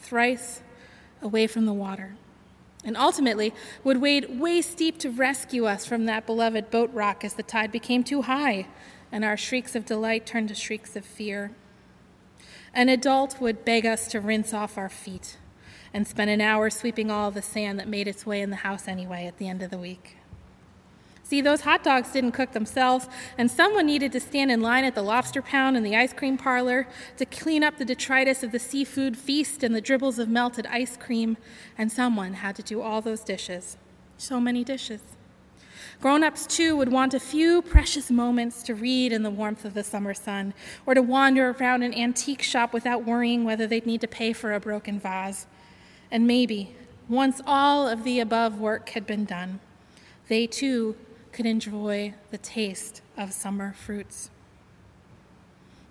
thrice 0.01 0.63
away 1.21 1.45
from 1.45 1.67
the 1.67 1.73
water, 1.73 2.15
and 2.83 2.97
ultimately 2.97 3.53
would 3.83 4.01
wade 4.01 4.39
waist 4.39 4.77
deep 4.77 4.97
to 4.99 5.09
rescue 5.09 5.65
us 5.65 5.85
from 5.85 6.05
that 6.05 6.25
beloved 6.25 6.69
boat 6.69 6.91
rock 6.93 7.23
as 7.23 7.33
the 7.33 7.43
tide 7.43 7.71
became 7.71 8.03
too 8.03 8.23
high 8.23 8.67
and 9.11 9.23
our 9.23 9.37
shrieks 9.37 9.75
of 9.75 9.85
delight 9.85 10.25
turned 10.25 10.49
to 10.49 10.55
shrieks 10.55 10.95
of 10.95 11.05
fear. 11.05 11.51
An 12.73 12.89
adult 12.89 13.39
would 13.39 13.63
beg 13.63 13.85
us 13.85 14.07
to 14.07 14.19
rinse 14.19 14.53
off 14.53 14.77
our 14.77 14.89
feet 14.89 15.37
and 15.93 16.07
spend 16.07 16.31
an 16.31 16.41
hour 16.41 16.71
sweeping 16.71 17.11
all 17.11 17.29
the 17.29 17.41
sand 17.41 17.79
that 17.79 17.87
made 17.87 18.07
its 18.07 18.25
way 18.25 18.41
in 18.41 18.49
the 18.49 18.57
house 18.57 18.87
anyway 18.87 19.27
at 19.27 19.37
the 19.37 19.47
end 19.47 19.61
of 19.61 19.69
the 19.69 19.77
week. 19.77 20.17
See, 21.33 21.41
those 21.41 21.61
hot 21.61 21.81
dogs 21.83 22.11
didn't 22.11 22.33
cook 22.33 22.51
themselves, 22.51 23.07
and 23.39 23.49
someone 23.49 23.87
needed 23.87 24.11
to 24.11 24.19
stand 24.19 24.51
in 24.51 24.61
line 24.61 24.83
at 24.83 24.93
the 24.93 25.01
lobster 25.01 25.41
pound 25.41 25.75
and 25.75 25.83
the 25.83 25.95
ice 25.95 26.13
cream 26.13 26.37
parlor 26.37 26.87
to 27.17 27.25
clean 27.25 27.63
up 27.63 27.79
the 27.79 27.85
detritus 27.85 28.43
of 28.43 28.51
the 28.51 28.59
seafood 28.59 29.17
feast 29.17 29.63
and 29.63 29.75
the 29.75 29.81
dribbles 29.81 30.19
of 30.19 30.29
melted 30.29 30.67
ice 30.67 30.95
cream, 30.95 31.37
and 31.75 31.91
someone 31.91 32.35
had 32.35 32.55
to 32.57 32.61
do 32.61 32.83
all 32.83 33.01
those 33.01 33.21
dishes. 33.21 33.77
So 34.15 34.39
many 34.39 34.63
dishes. 34.63 35.01
Grown 35.99 36.23
ups, 36.23 36.45
too, 36.45 36.75
would 36.75 36.91
want 36.91 37.15
a 37.15 37.19
few 37.19 37.63
precious 37.63 38.11
moments 38.11 38.61
to 38.61 38.75
read 38.75 39.11
in 39.11 39.23
the 39.23 39.31
warmth 39.31 39.65
of 39.65 39.73
the 39.73 39.83
summer 39.83 40.13
sun, 40.13 40.53
or 40.85 40.93
to 40.93 41.01
wander 41.01 41.49
around 41.49 41.81
an 41.81 41.95
antique 41.95 42.43
shop 42.43 42.73
without 42.73 43.07
worrying 43.07 43.43
whether 43.43 43.65
they'd 43.65 43.87
need 43.87 44.01
to 44.01 44.07
pay 44.07 44.33
for 44.33 44.53
a 44.53 44.59
broken 44.59 44.99
vase. 44.99 45.47
And 46.11 46.27
maybe, 46.27 46.75
once 47.09 47.41
all 47.47 47.87
of 47.87 48.03
the 48.03 48.19
above 48.19 48.59
work 48.59 48.89
had 48.89 49.07
been 49.07 49.25
done, 49.25 49.61
they 50.27 50.47
too 50.47 50.95
could 51.33 51.45
enjoy 51.45 52.13
the 52.31 52.37
taste 52.37 53.01
of 53.17 53.33
summer 53.33 53.73
fruits. 53.73 54.29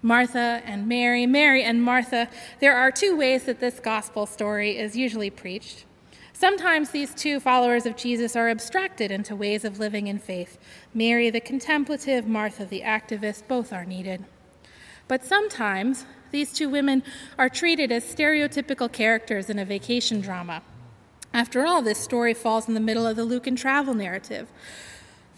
Martha 0.01 0.63
and 0.65 0.89
Mary, 0.89 1.27
Mary 1.27 1.63
and 1.63 1.83
Martha, 1.83 2.29
there 2.61 2.77
are 2.77 2.91
two 2.91 3.17
ways 3.17 3.45
that 3.45 3.61
this 3.61 3.79
gospel 3.79 4.27
story 4.27 4.79
is 4.79 4.97
usually 4.97 5.31
preached. 5.31 5.85
Sometimes 6.33 6.91
these 6.91 7.15
two 7.15 7.39
followers 7.39 7.87
of 7.87 7.97
Jesus 7.97 8.35
are 8.35 8.49
abstracted 8.49 9.13
into 9.13 9.37
ways 9.37 9.65
of 9.65 9.79
living 9.79 10.09
in 10.09 10.19
faith. 10.19 10.59
Mary, 10.93 11.31
the 11.31 11.41
contemplative, 11.41 12.27
Martha, 12.27 12.65
the 12.65 12.81
activist, 12.81 13.47
both 13.47 13.73
are 13.73 13.85
needed. 13.85 14.25
But 15.07 15.25
sometimes 15.25 16.05
these 16.33 16.53
two 16.53 16.69
women 16.69 17.05
are 17.39 17.49
treated 17.49 17.93
as 17.93 18.05
stereotypical 18.05 18.91
characters 18.91 19.51
in 19.51 19.59
a 19.59 19.65
vacation 19.65 20.21
drama. 20.21 20.63
After 21.33 21.65
all, 21.65 21.81
this 21.81 21.99
story 21.99 22.35
falls 22.35 22.67
in 22.67 22.75
the 22.75 22.81
middle 22.81 23.07
of 23.07 23.17
the 23.17 23.25
Lucan 23.25 23.55
travel 23.55 23.95
narrative. 23.95 24.49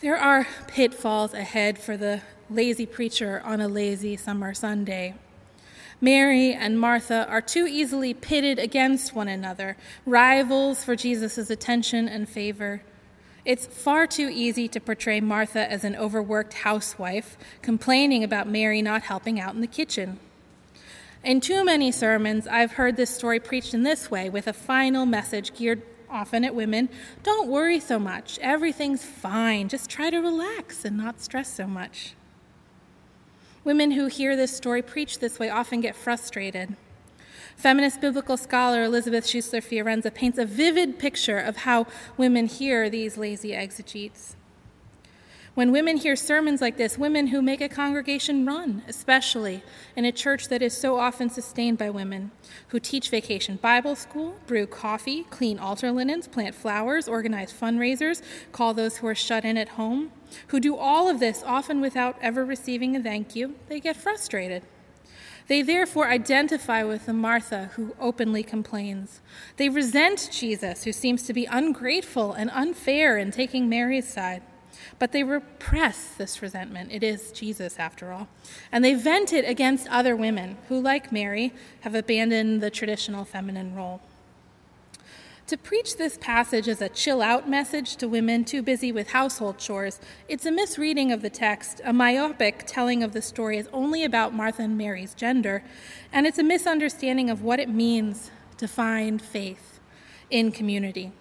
There 0.05 0.19
are 0.19 0.47
pitfalls 0.67 1.33
ahead 1.33 1.79
for 1.79 1.97
the 1.97 2.21
lazy 2.51 2.85
preacher 2.85 3.41
on 3.43 3.63
a 3.63 3.69
lazy 3.69 4.19
summer 4.19 4.53
Sunday. 4.53 5.15
Mary 5.99 6.53
and 6.53 6.79
Martha 6.79 7.27
are 7.27 7.41
too 7.41 7.67
easily 7.67 8.13
pitted 8.13 8.59
against 8.59 9.15
one 9.15 9.29
another, 9.29 9.79
rivals 10.05 10.85
for 10.85 10.95
Jesus' 10.95 11.49
attention 11.49 12.07
and 12.07 12.29
favor. 12.29 12.83
It's 13.47 13.65
far 13.65 14.07
too 14.07 14.29
easy 14.31 14.69
to 14.69 14.79
portray 14.79 15.23
Martha 15.23 15.73
as 15.73 15.85
an 15.85 15.97
overworked 15.97 16.53
housewife, 16.53 17.39
complaining 17.63 18.23
about 18.23 18.47
Mary 18.47 18.83
not 18.83 19.05
helping 19.05 19.41
out 19.41 19.55
in 19.55 19.63
the 19.63 19.67
kitchen. 19.67 20.19
In 21.25 21.41
too 21.41 21.65
many 21.65 21.91
sermons, 21.91 22.47
I've 22.47 22.73
heard 22.73 22.97
this 22.97 23.09
story 23.09 23.41
preached 23.41 23.73
in 23.73 23.85
this 23.85 24.11
way, 24.11 24.29
with 24.29 24.49
a 24.49 24.53
final 24.53 25.07
message 25.07 25.55
geared 25.55 25.81
often 26.15 26.45
at 26.45 26.55
women, 26.55 26.89
don't 27.23 27.49
worry 27.49 27.81
so 27.81 27.99
much. 27.99 28.39
Everything's 28.39 29.05
fine. 29.05 29.69
Just 29.69 29.91
try 29.91 30.09
to 30.11 30.19
relax 30.19 30.85
and 30.85 30.97
not 30.97 31.21
stress 31.21 31.53
so 31.53 31.67
much. 31.67 32.15
Women 33.65 33.91
who 33.93 34.07
hear 34.07 34.37
this 34.37 34.57
story 34.57 34.81
preached 34.81 35.21
this 35.21 35.39
way 35.39 35.51
often 35.51 35.81
get 35.81 35.97
frustrated. 35.97 36.77
Feminist 37.57 38.01
biblical 38.01 38.37
scholar 38.37 38.85
Elisabeth 38.85 39.27
Schüssler 39.27 39.63
Fiorenza 39.63 40.11
paints 40.11 40.39
a 40.39 40.45
vivid 40.45 40.99
picture 40.99 41.39
of 41.39 41.59
how 41.59 41.87
women 42.17 42.47
hear 42.47 42.89
these 42.89 43.17
lazy 43.17 43.55
exegetes. 43.55 44.37
When 45.55 45.71
women 45.71 45.99
hear 45.99 46.17
sermons 46.17 46.61
like 46.61 46.79
this, 46.79 46.99
women 46.99 47.29
who 47.29 47.41
make 47.41 47.61
a 47.61 47.69
congregation 47.69 48.45
run, 48.45 48.83
especially 48.89 49.63
in 49.95 50.05
a 50.05 50.11
church 50.11 50.49
that 50.49 50.63
is 50.63 50.77
so 50.77 50.99
often 50.99 51.31
sustained 51.31 51.79
by 51.79 51.91
women, 51.91 52.33
who 52.69 52.81
teach 52.81 53.09
vacation 53.09 53.61
Bible 53.63 53.95
school, 53.95 54.35
brew 54.49 54.67
coffee, 54.67 55.23
clean 55.31 55.61
altar 55.61 55.93
linens, 55.93 56.27
plant 56.27 56.57
flowers, 56.57 57.07
organize 57.07 57.53
fundraisers, 57.53 58.21
call 58.51 58.75
those 58.75 58.97
who 58.97 59.07
are 59.07 59.15
shut 59.15 59.45
in 59.45 59.57
at 59.57 59.71
home, 59.71 60.11
who 60.49 60.59
do 60.59 60.75
all 60.75 61.09
of 61.09 61.21
this 61.21 61.45
often 61.47 61.81
without 61.81 62.17
ever 62.21 62.45
receiving 62.45 62.97
a 62.97 63.01
thank 63.01 63.37
you, 63.37 63.55
they 63.69 63.79
get 63.79 63.95
frustrated. 63.95 64.65
They 65.47 65.63
therefore 65.63 66.09
identify 66.09 66.83
with 66.83 67.07
the 67.07 67.13
Martha 67.13 67.71
who 67.75 67.95
openly 68.01 68.43
complains. 68.43 69.21
They 69.57 69.69
resent 69.69 70.31
Jesus, 70.33 70.83
who 70.83 70.91
seems 70.91 71.23
to 71.25 71.33
be 71.33 71.45
ungrateful 71.45 72.33
and 72.33 72.51
unfair 72.51 73.17
in 73.19 73.31
taking 73.31 73.69
Mary's 73.69 74.09
side. 74.09 74.43
But 74.99 75.13
they 75.13 75.23
repress 75.23 76.15
this 76.17 76.43
resentment. 76.43 76.93
It 76.93 77.03
is 77.03 77.33
Jesus, 77.33 77.79
after 77.79 78.13
all. 78.13 78.29
And 78.71 78.85
they 78.85 78.95
vent 78.95 79.33
it 79.33 79.49
against 79.49 79.89
other 79.89 80.17
women 80.17 80.57
who, 80.69 80.81
like 80.81 81.13
Mary, 81.13 81.53
have 81.81 81.95
abandoned 81.95 82.63
the 82.63 82.71
traditional 82.71 83.25
feminine 83.25 83.75
role. 83.75 84.01
To 85.49 85.59
preach 85.59 85.99
this 85.99 86.17
passage 86.19 86.69
as 86.69 86.81
a 86.81 86.89
chill 86.89 87.21
out 87.21 87.47
message 87.47 87.97
to 87.97 88.09
women 88.09 88.47
too 88.47 88.63
busy 88.63 88.91
with 88.91 89.11
household 89.11 89.59
chores, 89.59 90.01
it's 90.27 90.47
a 90.47 90.51
misreading 90.51 91.13
of 91.13 91.21
the 91.21 91.29
text, 91.29 91.83
a 91.85 91.93
myopic 91.93 92.65
telling 92.67 93.03
of 93.03 93.13
the 93.13 93.21
story 93.21 93.59
as 93.59 93.69
only 93.71 94.05
about 94.05 94.33
Martha 94.33 94.63
and 94.63 94.79
Mary's 94.79 95.13
gender, 95.13 95.63
and 96.11 96.27
it's 96.27 96.39
a 96.39 96.43
misunderstanding 96.43 97.29
of 97.29 97.43
what 97.43 97.61
it 97.61 97.69
means 97.69 98.31
to 98.57 98.67
find 98.67 99.21
faith 99.21 99.81
in 100.31 100.51
community. 100.51 101.13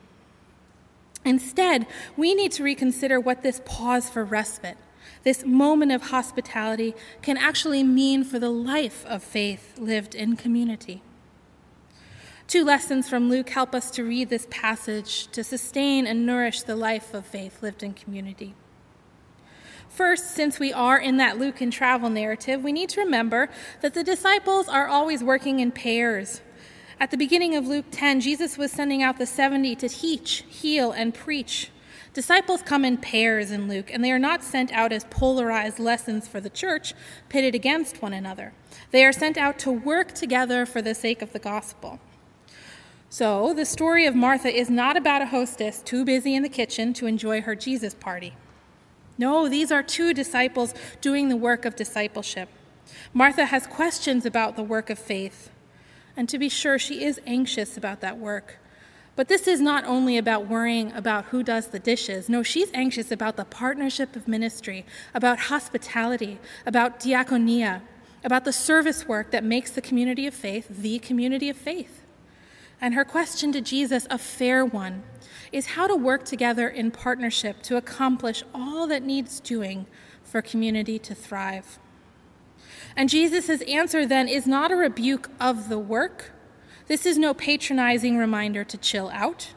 Instead, 1.26 1.88
we 2.18 2.34
need 2.34 2.52
to 2.54 2.64
reconsider 2.64 3.20
what 3.20 3.44
this 3.44 3.62
pause 3.66 4.10
for 4.10 4.24
respite, 4.24 4.78
this 5.24 5.46
moment 5.46 5.92
of 5.92 6.04
hospitality, 6.10 6.94
can 7.22 7.38
actually 7.38 7.84
mean 7.84 8.24
for 8.24 8.40
the 8.40 8.50
life 8.50 9.06
of 9.06 9.24
faith 9.24 9.78
lived 9.80 10.16
in 10.16 10.36
community. 10.36 11.02
Two 12.48 12.66
lessons 12.66 13.10
from 13.10 13.30
Luke 13.30 13.50
help 13.50 13.74
us 13.74 13.90
to 13.92 14.04
read 14.04 14.30
this 14.30 14.48
passage 14.50 15.28
to 15.28 15.44
sustain 15.44 16.06
and 16.06 16.26
nourish 16.26 16.62
the 16.62 16.76
life 16.76 17.14
of 17.14 17.26
faith 17.26 17.64
lived 17.64 17.84
in 17.84 17.94
community. 17.94 18.54
First, 19.88 20.32
since 20.32 20.60
we 20.60 20.74
are 20.74 20.98
in 20.98 21.18
that 21.18 21.38
Lucan 21.38 21.70
travel 21.72 22.10
narrative, 22.10 22.64
we 22.64 22.72
need 22.72 22.90
to 22.90 23.02
remember 23.02 23.50
that 23.82 23.94
the 23.94 24.04
disciples 24.04 24.68
are 24.68 24.88
always 24.88 25.24
working 25.24 25.60
in 25.60 25.72
pairs. 25.72 26.42
At 27.04 27.12
the 27.12 27.18
beginning 27.18 27.54
of 27.54 27.68
Luke 27.68 27.88
10, 27.92 28.22
Jesus 28.22 28.58
was 28.58 28.72
sending 28.72 29.04
out 29.04 29.18
the 29.18 29.26
70 29.26 29.76
to 29.76 29.90
teach, 29.90 30.46
heal, 30.48 30.94
and 30.94 31.14
preach. 31.14 31.70
Disciples 32.14 32.62
come 32.62 32.86
in 32.86 32.96
pairs 32.96 33.52
in 33.52 33.68
Luke, 33.68 33.92
and 33.92 34.02
they 34.02 34.12
are 34.14 34.18
not 34.18 34.42
sent 34.42 34.72
out 34.72 34.94
as 34.94 35.04
polarized 35.10 35.80
lessons 35.80 36.30
for 36.30 36.40
the 36.40 36.50
church, 36.50 36.94
pitted 37.28 37.56
against 37.56 38.02
one 38.02 38.14
another. 38.14 38.54
They 38.92 39.04
are 39.04 39.12
sent 39.12 39.38
out 39.38 39.60
to 39.60 39.70
work 39.70 40.14
together 40.14 40.66
for 40.66 40.82
the 40.82 40.96
sake 40.96 41.22
of 41.22 41.34
the 41.34 41.40
gospel. 41.40 42.00
So, 43.10 43.54
the 43.54 43.66
story 43.66 44.06
of 44.06 44.16
Martha 44.16 44.48
is 44.48 44.70
not 44.70 44.96
about 44.96 45.22
a 45.22 45.26
hostess 45.26 45.82
too 45.82 46.06
busy 46.06 46.34
in 46.36 46.42
the 46.42 46.48
kitchen 46.48 46.94
to 46.94 47.08
enjoy 47.08 47.42
her 47.42 47.54
Jesus 47.54 47.94
party. 47.94 48.34
No, 49.18 49.50
these 49.50 49.74
are 49.74 49.84
two 49.84 50.14
disciples 50.14 50.74
doing 51.02 51.28
the 51.28 51.36
work 51.36 51.66
of 51.66 51.76
discipleship. 51.76 52.48
Martha 53.14 53.48
has 53.48 53.68
questions 53.68 54.26
about 54.26 54.56
the 54.56 54.64
work 54.64 54.90
of 54.90 54.98
faith, 54.98 55.50
and 56.16 56.30
to 56.30 56.38
be 56.38 56.50
sure, 56.50 56.78
she 56.78 57.04
is 57.04 57.20
anxious 57.26 57.78
about 57.78 58.02
that 58.02 58.18
work. 58.18 58.60
But 59.16 59.28
this 59.28 59.48
is 59.48 59.62
not 59.62 59.86
only 59.86 60.18
about 60.18 60.48
worrying 60.48 60.92
about 60.94 61.26
who 61.26 61.44
does 61.44 61.68
the 61.68 61.80
dishes. 61.80 62.30
No, 62.30 62.42
she's 62.42 62.72
anxious 62.74 63.12
about 63.12 63.38
the 63.38 63.46
partnership 63.46 64.16
of 64.16 64.28
ministry, 64.28 64.86
about 65.14 65.40
hospitality, 65.40 66.40
about 66.66 67.00
diaconia, 67.00 67.82
about 68.24 68.46
the 68.46 68.54
service 68.54 69.08
work 69.08 69.32
that 69.32 69.44
makes 69.44 69.72
the 69.72 69.82
community 69.82 70.26
of 70.26 70.34
faith 70.34 70.68
the 70.70 70.98
community 71.00 71.50
of 71.50 71.58
faith. 71.58 72.04
And 72.82 72.96
her 72.96 73.06
question 73.06 73.52
to 73.52 73.62
Jesus, 73.62 74.08
a 74.10 74.18
fair 74.18 74.66
one, 74.66 75.04
is 75.52 75.68
how 75.68 75.88
to 75.88 75.96
work 75.96 76.26
together 76.26 76.68
in 76.68 76.90
partnership 76.90 77.62
to 77.64 77.78
accomplish 77.78 78.44
all 78.54 78.88
that 78.88 79.04
needs 79.04 79.40
doing 79.40 79.86
for 80.24 80.42
community 80.42 80.98
to 81.00 81.14
thrive. 81.14 81.80
And 82.96 83.10
Jesus' 83.10 83.62
answer 83.64 84.06
then 84.06 84.28
is 84.28 84.46
not 84.46 84.72
a 84.72 84.76
rebuke 84.76 85.30
of 85.40 85.70
the 85.70 85.80
work. 85.80 86.32
This 86.88 87.06
is 87.06 87.18
no 87.18 87.34
patronizing 87.34 88.18
reminder 88.18 88.64
to 88.64 88.78
chill 88.78 89.10
out, 89.14 89.50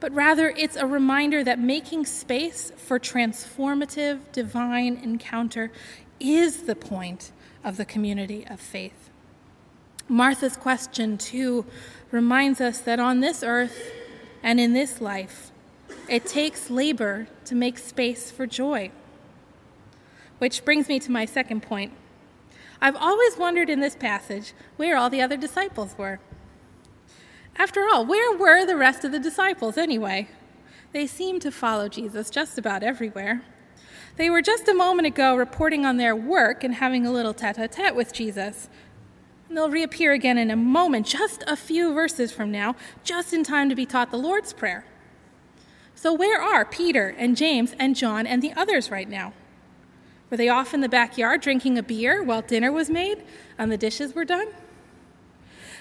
but 0.00 0.12
rather 0.12 0.50
it's 0.50 0.76
a 0.76 0.86
reminder 0.86 1.42
that 1.42 1.58
making 1.58 2.06
space 2.06 2.72
for 2.76 2.98
transformative 2.98 4.20
divine 4.32 4.96
encounter 4.96 5.72
is 6.20 6.62
the 6.62 6.76
point 6.76 7.32
of 7.64 7.76
the 7.76 7.84
community 7.84 8.46
of 8.46 8.60
faith. 8.60 9.10
Martha's 10.08 10.56
question, 10.56 11.16
too, 11.16 11.64
reminds 12.10 12.60
us 12.60 12.78
that 12.80 13.00
on 13.00 13.20
this 13.20 13.42
earth, 13.42 13.92
and 14.42 14.60
in 14.60 14.74
this 14.74 15.00
life, 15.00 15.50
it 16.08 16.26
takes 16.26 16.68
labor 16.68 17.26
to 17.46 17.54
make 17.54 17.78
space 17.78 18.30
for 18.30 18.46
joy. 18.46 18.90
Which 20.38 20.64
brings 20.64 20.88
me 20.88 21.00
to 21.00 21.10
my 21.10 21.24
second 21.24 21.62
point. 21.62 21.92
I've 22.80 22.96
always 22.96 23.36
wondered 23.36 23.70
in 23.70 23.80
this 23.80 23.96
passage 23.96 24.52
where 24.76 24.96
all 24.96 25.10
the 25.10 25.22
other 25.22 25.36
disciples 25.36 25.94
were. 25.96 26.20
After 27.56 27.86
all, 27.88 28.04
where 28.04 28.36
were 28.36 28.66
the 28.66 28.76
rest 28.76 29.04
of 29.04 29.12
the 29.12 29.18
disciples 29.18 29.78
anyway? 29.78 30.28
They 30.92 31.06
seemed 31.06 31.42
to 31.42 31.50
follow 31.50 31.88
Jesus 31.88 32.30
just 32.30 32.58
about 32.58 32.82
everywhere. 32.82 33.42
They 34.16 34.30
were 34.30 34.42
just 34.42 34.68
a 34.68 34.74
moment 34.74 35.06
ago 35.06 35.36
reporting 35.36 35.84
on 35.84 35.96
their 35.96 36.14
work 36.14 36.62
and 36.62 36.74
having 36.74 37.06
a 37.06 37.12
little 37.12 37.34
tete 37.34 37.58
a 37.58 37.66
tete 37.66 37.96
with 37.96 38.12
Jesus, 38.12 38.68
and 39.48 39.56
they'll 39.56 39.70
reappear 39.70 40.12
again 40.12 40.38
in 40.38 40.50
a 40.50 40.56
moment, 40.56 41.06
just 41.06 41.42
a 41.46 41.56
few 41.56 41.92
verses 41.92 42.32
from 42.32 42.50
now, 42.50 42.76
just 43.02 43.32
in 43.32 43.42
time 43.42 43.68
to 43.68 43.74
be 43.74 43.86
taught 43.86 44.10
the 44.10 44.16
Lord's 44.16 44.52
Prayer. 44.52 44.84
So, 45.94 46.12
where 46.12 46.40
are 46.40 46.64
Peter 46.64 47.14
and 47.18 47.36
James 47.36 47.74
and 47.78 47.96
John 47.96 48.26
and 48.26 48.42
the 48.42 48.52
others 48.54 48.90
right 48.90 49.08
now? 49.08 49.32
Were 50.34 50.38
they 50.38 50.48
off 50.48 50.74
in 50.74 50.80
the 50.80 50.88
backyard 50.88 51.42
drinking 51.42 51.78
a 51.78 51.82
beer 51.84 52.20
while 52.20 52.42
dinner 52.42 52.72
was 52.72 52.90
made 52.90 53.22
and 53.56 53.70
the 53.70 53.76
dishes 53.76 54.16
were 54.16 54.24
done? 54.24 54.48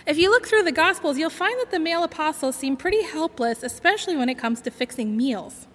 If 0.05 0.19
you 0.19 0.29
look 0.29 0.45
through 0.45 0.61
the 0.61 0.71
Gospels, 0.71 1.17
you'll 1.17 1.31
find 1.31 1.59
that 1.59 1.71
the 1.71 1.79
male 1.79 2.03
apostles 2.03 2.55
seem 2.55 2.77
pretty 2.77 3.01
helpless, 3.01 3.63
especially 3.63 4.15
when 4.15 4.29
it 4.29 4.37
comes 4.37 4.61
to 4.61 4.69
fixing 4.69 5.17
meals. 5.17 5.65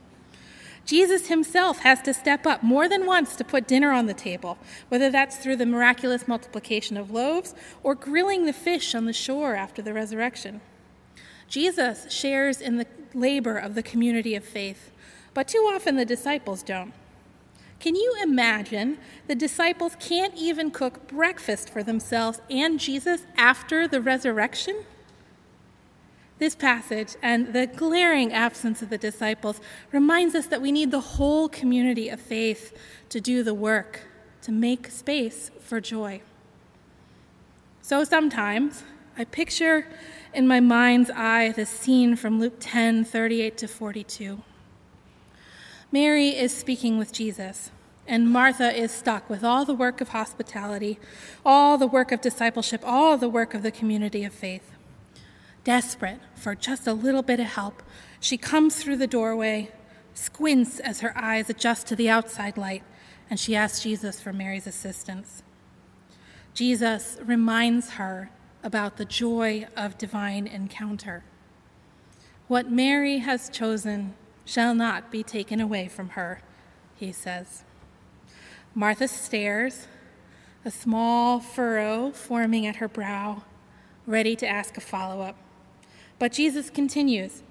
Jesus 0.84 1.26
himself 1.26 1.80
has 1.80 2.00
to 2.02 2.14
step 2.14 2.46
up 2.46 2.62
more 2.62 2.88
than 2.88 3.04
once 3.04 3.34
to 3.34 3.42
put 3.42 3.66
dinner 3.66 3.90
on 3.90 4.06
the 4.06 4.14
table, 4.14 4.58
whether 4.90 5.10
that's 5.10 5.38
through 5.38 5.56
the 5.56 5.66
miraculous 5.66 6.28
multiplication 6.28 6.96
of 6.96 7.10
loaves 7.10 7.56
or 7.82 7.96
grilling 7.96 8.46
the 8.46 8.52
fish 8.52 8.94
on 8.94 9.06
the 9.06 9.12
shore 9.12 9.56
after 9.56 9.82
the 9.82 9.92
resurrection. 9.92 10.60
Jesus 11.48 12.08
shares 12.12 12.60
in 12.60 12.76
the 12.76 12.86
labor 13.12 13.56
of 13.58 13.74
the 13.74 13.82
community 13.82 14.36
of 14.36 14.44
faith, 14.44 14.92
but 15.34 15.48
too 15.48 15.68
often 15.68 15.96
the 15.96 16.04
disciples 16.04 16.62
don't. 16.62 16.92
Can 17.80 17.94
you 17.94 18.16
imagine 18.22 18.98
the 19.28 19.34
disciples 19.36 19.96
can't 20.00 20.34
even 20.34 20.70
cook 20.70 21.06
breakfast 21.06 21.70
for 21.70 21.82
themselves 21.82 22.40
and 22.50 22.80
Jesus 22.80 23.22
after 23.36 23.86
the 23.86 24.00
resurrection? 24.00 24.84
This 26.38 26.54
passage 26.54 27.16
and 27.22 27.52
the 27.52 27.66
glaring 27.66 28.32
absence 28.32 28.82
of 28.82 28.90
the 28.90 28.98
disciples 28.98 29.60
reminds 29.92 30.34
us 30.34 30.46
that 30.46 30.62
we 30.62 30.72
need 30.72 30.90
the 30.90 31.00
whole 31.00 31.48
community 31.48 32.08
of 32.08 32.20
faith 32.20 32.76
to 33.10 33.20
do 33.20 33.42
the 33.42 33.54
work, 33.54 34.00
to 34.42 34.52
make 34.52 34.88
space 34.88 35.50
for 35.60 35.80
joy. 35.80 36.20
So 37.82 38.04
sometimes 38.04 38.84
I 39.16 39.24
picture 39.24 39.86
in 40.32 40.46
my 40.46 40.60
mind's 40.60 41.10
eye 41.10 41.52
the 41.52 41.66
scene 41.66 42.14
from 42.14 42.38
Luke 42.38 42.56
10 42.60 43.04
38 43.04 43.58
to 43.58 43.66
42. 43.66 44.42
Mary 45.90 46.36
is 46.36 46.54
speaking 46.54 46.98
with 46.98 47.12
Jesus, 47.12 47.70
and 48.06 48.30
Martha 48.30 48.76
is 48.78 48.92
stuck 48.92 49.30
with 49.30 49.42
all 49.42 49.64
the 49.64 49.72
work 49.72 50.02
of 50.02 50.10
hospitality, 50.10 50.98
all 51.46 51.78
the 51.78 51.86
work 51.86 52.12
of 52.12 52.20
discipleship, 52.20 52.82
all 52.84 53.16
the 53.16 53.28
work 53.28 53.54
of 53.54 53.62
the 53.62 53.70
community 53.70 54.22
of 54.22 54.34
faith. 54.34 54.72
Desperate 55.64 56.20
for 56.34 56.54
just 56.54 56.86
a 56.86 56.92
little 56.92 57.22
bit 57.22 57.40
of 57.40 57.46
help, 57.46 57.82
she 58.20 58.36
comes 58.36 58.76
through 58.76 58.98
the 58.98 59.06
doorway, 59.06 59.72
squints 60.12 60.78
as 60.78 61.00
her 61.00 61.16
eyes 61.16 61.48
adjust 61.48 61.86
to 61.86 61.96
the 61.96 62.10
outside 62.10 62.58
light, 62.58 62.82
and 63.30 63.40
she 63.40 63.56
asks 63.56 63.82
Jesus 63.82 64.20
for 64.20 64.32
Mary's 64.32 64.66
assistance. 64.66 65.42
Jesus 66.52 67.16
reminds 67.24 67.92
her 67.92 68.30
about 68.62 68.98
the 68.98 69.06
joy 69.06 69.66
of 69.74 69.96
divine 69.96 70.46
encounter. 70.46 71.24
What 72.46 72.70
Mary 72.70 73.18
has 73.18 73.48
chosen 73.48 74.14
shall 74.48 74.74
not 74.74 75.10
be 75.10 75.22
taken 75.22 75.60
away 75.60 75.86
from 75.86 76.10
her, 76.10 76.40
he 76.96 77.12
says. 77.12 77.64
Martha 78.74 79.06
stares, 79.06 79.86
a 80.64 80.70
small 80.70 81.38
furrow 81.38 82.10
forming 82.12 82.66
at 82.66 82.76
her 82.76 82.88
brow, 82.88 83.42
ready 84.06 84.34
to 84.34 84.48
ask 84.48 84.78
a 84.78 84.80
follow 84.80 85.20
up. 85.20 85.36
But 86.18 86.32
Jesus 86.32 86.70
continues 86.70 87.42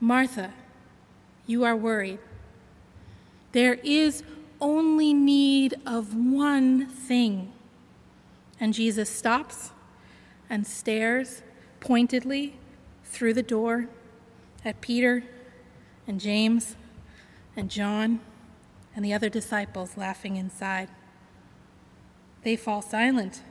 Martha, 0.00 0.54
you 1.46 1.62
are 1.62 1.76
worried. 1.76 2.20
There 3.52 3.74
is 3.74 4.22
only 4.62 5.12
need 5.12 5.74
of 5.84 6.14
one 6.14 6.86
thing. 6.86 7.52
And 8.58 8.72
Jesus 8.72 9.10
stops 9.10 9.72
and 10.48 10.66
stares 10.66 11.42
pointedly 11.80 12.54
through 13.04 13.34
the 13.34 13.42
door 13.42 13.90
at 14.64 14.80
Peter 14.80 15.22
and 16.10 16.20
James 16.20 16.74
and 17.56 17.70
John 17.70 18.18
and 18.96 19.04
the 19.04 19.14
other 19.14 19.28
disciples 19.28 19.96
laughing 19.96 20.34
inside. 20.34 20.88
They 22.42 22.56
fall 22.56 22.82
silent. 22.82 23.42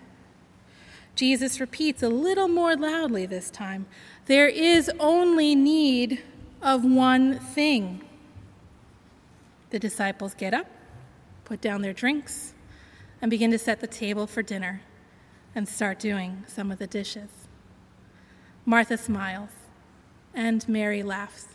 Jesus 1.16 1.62
repeats 1.62 2.04
a 2.04 2.10
little 2.10 2.50
more 2.50 2.76
loudly 2.76 3.26
this 3.26 3.50
time 3.50 3.86
there 4.26 4.50
is 4.50 4.92
only 5.00 5.56
need 5.56 6.22
of 6.62 6.84
one 6.84 7.40
thing. 7.40 8.02
The 9.70 9.80
disciples 9.80 10.34
get 10.34 10.54
up, 10.54 10.68
put 11.46 11.62
down 11.62 11.82
their 11.82 11.94
drinks, 11.94 12.54
and 13.22 13.32
begin 13.32 13.52
to 13.52 13.58
set 13.58 13.80
the 13.80 13.88
table 13.88 14.28
for 14.28 14.44
dinner 14.44 14.82
and 15.56 15.68
start 15.68 15.98
doing 15.98 16.44
some 16.46 16.72
of 16.72 16.78
the 16.78 16.88
dishes. 16.88 17.30
Martha 18.66 18.98
smiles, 18.98 19.52
and 20.34 20.68
Mary 20.68 21.02
laughs. 21.02 21.48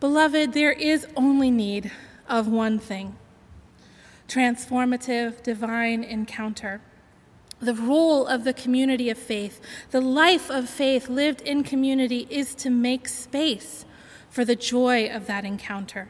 Beloved, 0.00 0.52
there 0.52 0.72
is 0.72 1.06
only 1.16 1.50
need 1.50 1.90
of 2.28 2.46
one 2.48 2.78
thing 2.78 3.16
transformative 4.28 5.42
divine 5.42 6.04
encounter 6.04 6.82
the 7.60 7.74
role 7.74 8.26
of 8.26 8.44
the 8.44 8.52
community 8.52 9.10
of 9.10 9.18
faith, 9.18 9.60
the 9.90 10.00
life 10.00 10.48
of 10.50 10.68
faith 10.68 11.08
lived 11.08 11.40
in 11.40 11.64
community, 11.64 12.26
is 12.30 12.54
to 12.54 12.70
make 12.70 13.08
space 13.08 13.84
for 14.30 14.44
the 14.44 14.54
joy 14.54 15.08
of 15.08 15.26
that 15.26 15.44
encounter. 15.44 16.08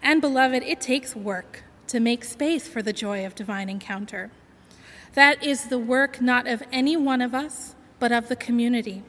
And, 0.00 0.20
beloved, 0.20 0.62
it 0.62 0.80
takes 0.80 1.16
work 1.16 1.64
to 1.88 1.98
make 1.98 2.24
space 2.24 2.68
for 2.68 2.82
the 2.82 2.92
joy 2.92 3.26
of 3.26 3.34
divine 3.34 3.68
encounter. 3.68 4.30
That 5.14 5.42
is 5.42 5.68
the 5.68 5.78
work 5.78 6.20
not 6.20 6.46
of 6.46 6.62
any 6.70 6.96
one 6.96 7.20
of 7.20 7.34
us, 7.34 7.74
but 7.98 8.12
of 8.12 8.28
the 8.28 8.36
community. 8.36 9.02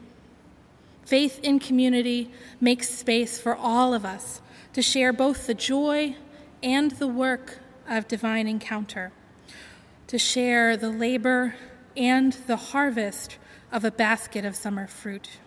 Faith 1.06 1.38
in 1.44 1.60
community 1.60 2.32
makes 2.60 2.90
space 2.90 3.38
for 3.40 3.54
all 3.54 3.94
of 3.94 4.04
us 4.04 4.42
to 4.72 4.82
share 4.82 5.12
both 5.12 5.46
the 5.46 5.54
joy 5.54 6.16
and 6.64 6.90
the 6.92 7.06
work 7.06 7.60
of 7.88 8.08
divine 8.08 8.48
encounter, 8.48 9.12
to 10.08 10.18
share 10.18 10.76
the 10.76 10.90
labor 10.90 11.54
and 11.96 12.32
the 12.48 12.56
harvest 12.56 13.38
of 13.70 13.84
a 13.84 13.90
basket 13.92 14.44
of 14.44 14.56
summer 14.56 14.88
fruit, 14.88 15.38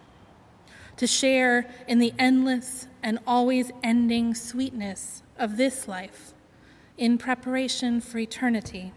to 0.95 1.05
share 1.05 1.70
in 1.89 1.99
the 1.99 2.14
endless 2.18 2.88
and 3.03 3.20
always 3.28 3.70
ending 3.84 4.34
sweetness 4.34 5.24
of 5.38 5.57
this 5.57 5.89
life 5.89 6.34
in 6.97 7.18
preparation 7.18 7.99
for 7.99 8.18
eternity. 8.18 8.93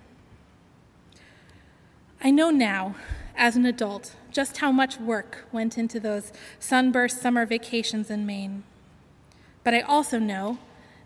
I 2.23 2.31
know 2.31 2.51
now, 2.51 2.95
as 3.37 3.57
an 3.57 3.67
adult, 3.67 4.15
just 4.31 4.59
how 4.59 4.73
much 4.73 4.99
work 4.99 5.47
went 5.53 5.79
into 5.79 5.99
those 5.99 6.33
sunburst 6.59 7.21
summer 7.21 7.47
vacations 7.47 8.11
in 8.11 8.27
Maine. 8.27 8.65
But 9.65 9.75
I 9.75 9.81
also 9.81 10.19
know, 10.19 10.59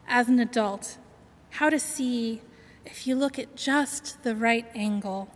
as 0.09 0.29
an 0.29 0.41
adult, 0.41 0.99
how 1.51 1.71
to 1.71 1.79
see, 1.79 2.43
if 2.85 3.07
you 3.07 3.15
look 3.15 3.39
at 3.39 3.57
just 3.57 4.23
the 4.23 4.35
right 4.35 4.67
angle, 4.75 5.29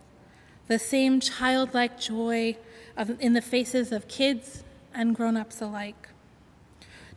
the 0.67 0.79
same 0.79 1.19
childlike 1.19 1.99
joy 1.99 2.57
of, 2.95 3.19
in 3.19 3.33
the 3.33 3.41
faces 3.41 3.91
of 3.91 4.07
kids 4.07 4.63
and 4.93 5.15
grown 5.15 5.37
ups 5.37 5.61
alike. 5.61 6.09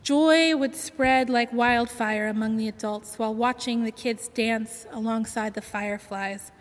Joy 0.03 0.55
would 0.55 0.75
spread 0.75 1.29
like 1.29 1.51
wildfire 1.51 2.27
among 2.27 2.57
the 2.57 2.67
adults 2.67 3.17
while 3.17 3.33
watching 3.33 3.83
the 3.83 3.91
kids 3.91 4.27
dance 4.27 4.85
alongside 4.91 5.55
the 5.55 5.61
fireflies, 5.61 6.51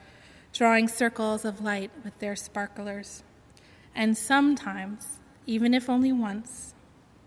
drawing 0.54 0.86
circles 0.88 1.44
of 1.44 1.60
light 1.60 1.90
with 2.04 2.18
their 2.20 2.36
sparklers. 2.36 3.22
And 3.94 4.16
sometimes, 4.16 5.18
even 5.46 5.74
if 5.74 5.90
only 5.90 6.12
once, 6.12 6.72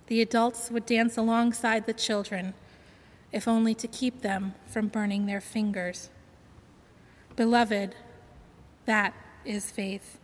the 0.08 0.22
adults 0.22 0.72
would 0.72 0.86
dance 0.86 1.18
alongside 1.18 1.86
the 1.86 1.94
children, 1.94 2.54
if 3.32 3.48
only 3.48 3.76
to 3.76 3.88
keep 3.88 4.22
them 4.22 4.56
from 4.66 4.88
burning 4.88 5.26
their 5.26 5.42
fingers. 5.42 6.10
Beloved, 7.36 7.94
that 8.86 9.14
is 9.44 9.70
faith 9.70 10.18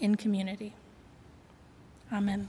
in 0.00 0.16
community. 0.16 0.74
Amen. 2.12 2.48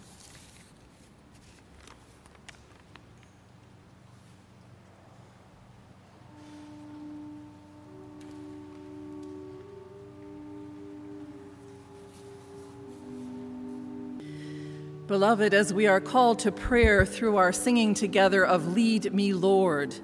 Beloved, 15.10 15.56
as 15.56 15.74
we 15.74 15.88
are 15.88 16.00
called 16.00 16.38
to 16.38 16.52
prayer 16.52 17.04
through 17.04 17.38
our 17.38 17.52
singing 17.52 17.96
together 17.96 18.46
of 18.46 18.76
Lead 18.76 19.12
Me, 19.12 19.34
Lord, 19.34 19.96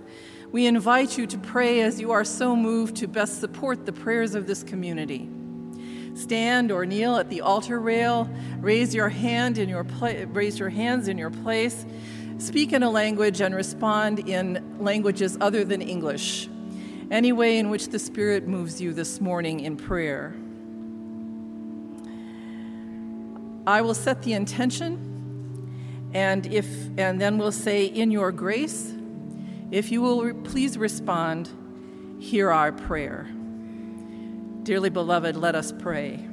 we 0.51 0.66
invite 0.66 1.16
you 1.16 1.28
to 1.28 1.38
pray 1.38 1.82
as 1.82 2.01
you 2.01 2.10
are 2.12 2.24
so 2.24 2.56
moved 2.56 2.95
to 2.95 3.08
best 3.08 3.39
support 3.39 3.86
the 3.86 3.93
prayers 3.93 4.34
of 4.34 4.47
this 4.47 4.64
community. 4.64 5.30
Stand 6.16 6.72
or 6.72 6.88
kneel 6.88 7.18
at 7.18 7.30
the 7.30 7.41
altar 7.41 7.80
rail, 7.80 8.28
raise 8.58 8.95
your 8.95 9.10
hand 9.10 9.60
in 9.60 9.70
your 9.70 9.84
pla- 9.84 10.26
raise 10.30 10.58
your 10.58 10.70
hands 10.70 11.08
in 11.08 11.20
your 11.20 11.30
place, 11.30 11.86
speak 12.39 12.74
in 12.74 12.82
a 12.82 12.89
language 12.89 13.41
and 13.41 13.53
respond 13.53 14.28
in 14.28 14.76
languages 14.80 15.38
other 15.39 15.64
than 15.64 15.84
English. 15.84 16.49
Any 17.12 17.32
way 17.32 17.60
in 17.60 17.70
which 17.70 17.89
the 17.89 17.99
Spirit 17.99 18.47
moves 18.47 18.82
you 18.82 18.91
this 18.91 19.22
morning 19.22 19.60
in 19.60 19.78
prayer. 19.78 20.34
I 23.68 23.82
will 23.82 23.93
set 23.93 24.22
the 24.22 24.34
intention, 24.34 26.11
and 26.13 26.45
if 26.47 26.68
and 26.97 27.20
then 27.20 27.38
we'll 27.38 27.51
say, 27.51 27.86
"In 27.86 28.11
your 28.11 28.32
grace," 28.32 28.93
if 29.72 29.91
you 29.91 30.01
will 30.01 30.24
re- 30.24 30.34
please 30.34 30.78
respond, 30.78 31.49
"Hear 32.20 32.51
our 32.51 32.72
prayer." 32.72 33.28
Dearly 34.63 34.89
beloved, 34.89 35.36
let 35.36 35.55
us 35.55 35.72
pray. 35.72 36.28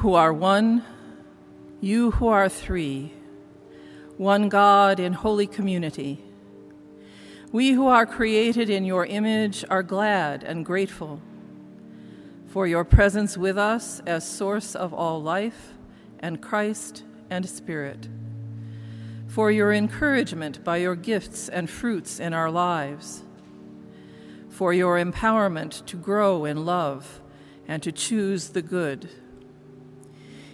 Who 0.00 0.14
are 0.14 0.32
one, 0.32 0.82
you 1.82 2.10
who 2.12 2.26
are 2.26 2.48
three, 2.48 3.12
one 4.16 4.48
God 4.48 4.98
in 4.98 5.12
holy 5.12 5.46
community. 5.46 6.24
We 7.52 7.72
who 7.72 7.86
are 7.86 8.06
created 8.06 8.70
in 8.70 8.86
your 8.86 9.04
image 9.04 9.62
are 9.68 9.82
glad 9.82 10.42
and 10.42 10.64
grateful 10.64 11.20
for 12.46 12.66
your 12.66 12.82
presence 12.82 13.36
with 13.36 13.58
us 13.58 14.00
as 14.06 14.26
source 14.26 14.74
of 14.74 14.94
all 14.94 15.20
life 15.22 15.74
and 16.20 16.40
Christ 16.40 17.04
and 17.28 17.46
Spirit, 17.46 18.08
for 19.26 19.50
your 19.50 19.70
encouragement 19.70 20.64
by 20.64 20.78
your 20.78 20.96
gifts 20.96 21.46
and 21.46 21.68
fruits 21.68 22.18
in 22.18 22.32
our 22.32 22.50
lives, 22.50 23.22
for 24.48 24.72
your 24.72 24.96
empowerment 24.96 25.84
to 25.84 25.98
grow 25.98 26.46
in 26.46 26.64
love 26.64 27.20
and 27.68 27.82
to 27.82 27.92
choose 27.92 28.48
the 28.48 28.62
good 28.62 29.10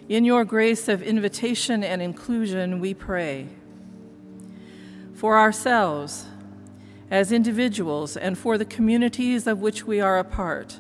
in 0.08 0.24
your 0.24 0.44
grace 0.44 0.88
of 0.88 1.02
invitation 1.02 1.82
and 1.82 2.00
inclusion, 2.00 2.78
we 2.78 2.94
pray. 2.94 3.48
For 5.14 5.38
ourselves, 5.38 6.26
as 7.10 7.32
individuals, 7.32 8.16
and 8.16 8.38
for 8.38 8.58
the 8.58 8.64
communities 8.64 9.46
of 9.46 9.60
which 9.60 9.84
we 9.84 10.00
are 10.00 10.18
a 10.18 10.24
part, 10.24 10.78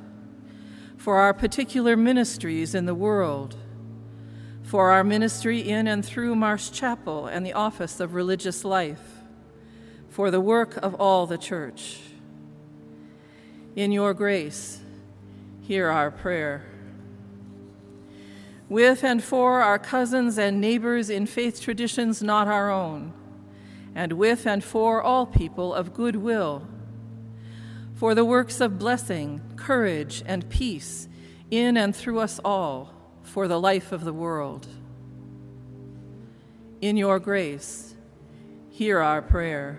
for 0.96 1.18
our 1.18 1.34
particular 1.34 1.96
ministries 1.96 2.74
in 2.74 2.86
the 2.86 2.94
world, 2.94 3.56
for 4.62 4.90
our 4.90 5.04
ministry 5.04 5.60
in 5.60 5.86
and 5.86 6.04
through 6.04 6.34
Marsh 6.34 6.70
Chapel 6.70 7.26
and 7.26 7.46
the 7.46 7.52
Office 7.52 8.00
of 8.00 8.14
Religious 8.14 8.64
Life, 8.64 9.22
for 10.08 10.30
the 10.30 10.40
work 10.40 10.76
of 10.78 10.94
all 10.94 11.26
the 11.26 11.38
Church. 11.38 11.98
In 13.74 13.92
your 13.92 14.14
grace, 14.14 14.80
hear 15.62 15.88
our 15.88 16.10
prayer 16.10 16.64
with 18.68 19.04
and 19.04 19.22
for 19.22 19.60
our 19.62 19.78
cousins 19.78 20.38
and 20.38 20.60
neighbors 20.60 21.08
in 21.08 21.26
faith 21.26 21.60
traditions 21.60 22.22
not 22.22 22.48
our 22.48 22.70
own, 22.70 23.12
and 23.94 24.12
with 24.12 24.46
and 24.46 24.62
for 24.64 25.02
all 25.02 25.26
people 25.26 25.72
of 25.72 25.94
good 25.94 26.16
will, 26.16 26.66
for 27.94 28.14
the 28.14 28.24
works 28.24 28.60
of 28.60 28.78
blessing, 28.78 29.40
courage, 29.56 30.22
and 30.26 30.48
peace 30.48 31.08
in 31.50 31.76
and 31.76 31.94
through 31.94 32.18
us 32.18 32.40
all, 32.44 32.92
for 33.22 33.48
the 33.48 33.60
life 33.60 33.92
of 33.92 34.04
the 34.04 34.12
world. 34.12 34.66
In 36.80 36.96
your 36.96 37.18
grace, 37.18 37.94
hear 38.68 38.98
our 38.98 39.22
prayer. 39.22 39.78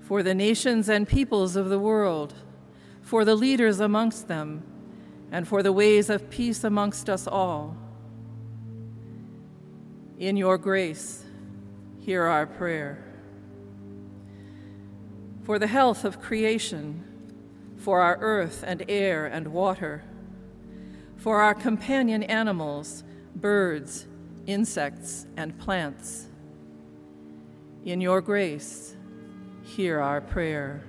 For 0.00 0.22
the 0.22 0.34
nations 0.34 0.88
and 0.88 1.08
peoples 1.08 1.56
of 1.56 1.68
the 1.68 1.78
world, 1.78 2.34
for 3.00 3.24
the 3.24 3.34
leaders 3.34 3.80
amongst 3.80 4.28
them, 4.28 4.62
and 5.32 5.48
for 5.48 5.62
the 5.62 5.72
ways 5.72 6.10
of 6.10 6.28
peace 6.28 6.62
amongst 6.62 7.08
us 7.08 7.26
all. 7.26 7.74
In 10.18 10.36
your 10.36 10.58
grace, 10.58 11.24
hear 11.98 12.24
our 12.24 12.46
prayer. 12.46 13.02
For 15.44 15.58
the 15.58 15.66
health 15.66 16.04
of 16.04 16.20
creation, 16.20 17.02
for 17.78 18.00
our 18.02 18.18
earth 18.20 18.62
and 18.64 18.84
air 18.88 19.26
and 19.26 19.48
water, 19.48 20.04
for 21.16 21.40
our 21.40 21.54
companion 21.54 22.22
animals, 22.22 23.02
birds, 23.34 24.06
insects, 24.46 25.26
and 25.38 25.58
plants. 25.58 26.28
In 27.86 28.02
your 28.02 28.20
grace, 28.20 28.94
hear 29.62 29.98
our 29.98 30.20
prayer. 30.20 30.84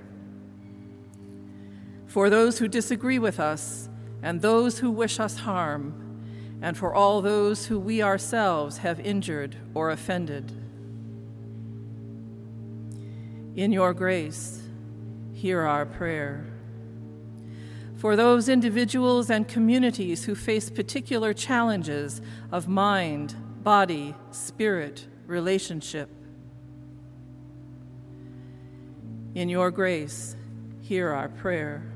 For 2.08 2.30
those 2.30 2.60
who 2.60 2.68
disagree 2.68 3.20
with 3.20 3.39
us 3.39 3.89
and 4.24 4.42
those 4.42 4.80
who 4.80 4.90
wish 4.90 5.20
us 5.20 5.40
harm, 5.40 6.00
and 6.62 6.78
for 6.78 6.96
all 6.96 7.22
those 7.22 7.68
who 7.68 7.78
we 7.78 8.02
ourselves 8.02 8.78
have 8.78 9.00
injured 9.02 9.58
or 9.74 9.92
offended. 9.92 10.52
In 13.56 13.74
your 13.74 13.94
grace, 13.94 14.64
hear 15.34 15.62
our 15.62 15.86
prayer. 15.86 16.46
For 17.98 18.16
those 18.16 18.50
individuals 18.50 19.30
and 19.30 19.48
communities 19.48 20.24
who 20.24 20.36
face 20.36 20.70
particular 20.70 21.34
challenges 21.34 22.22
of 22.52 22.68
mind, 22.68 23.36
body, 23.62 24.16
spirit, 24.32 25.06
relationship. 25.28 26.10
In 29.36 29.50
your 29.50 29.70
grace, 29.70 30.36
hear 30.82 31.12
our 31.12 31.28
prayer. 31.28 31.93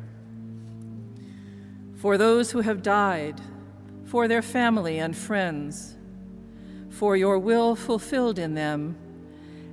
For 1.97 2.17
those 2.17 2.51
who 2.51 2.61
have 2.61 2.83
died, 2.83 3.41
for 4.05 4.27
their 4.27 4.43
family 4.43 4.99
and 4.99 5.17
friends, 5.17 5.95
for 6.89 7.17
your 7.17 7.39
will 7.39 7.75
fulfilled 7.75 8.37
in 8.37 8.53
them, 8.53 8.95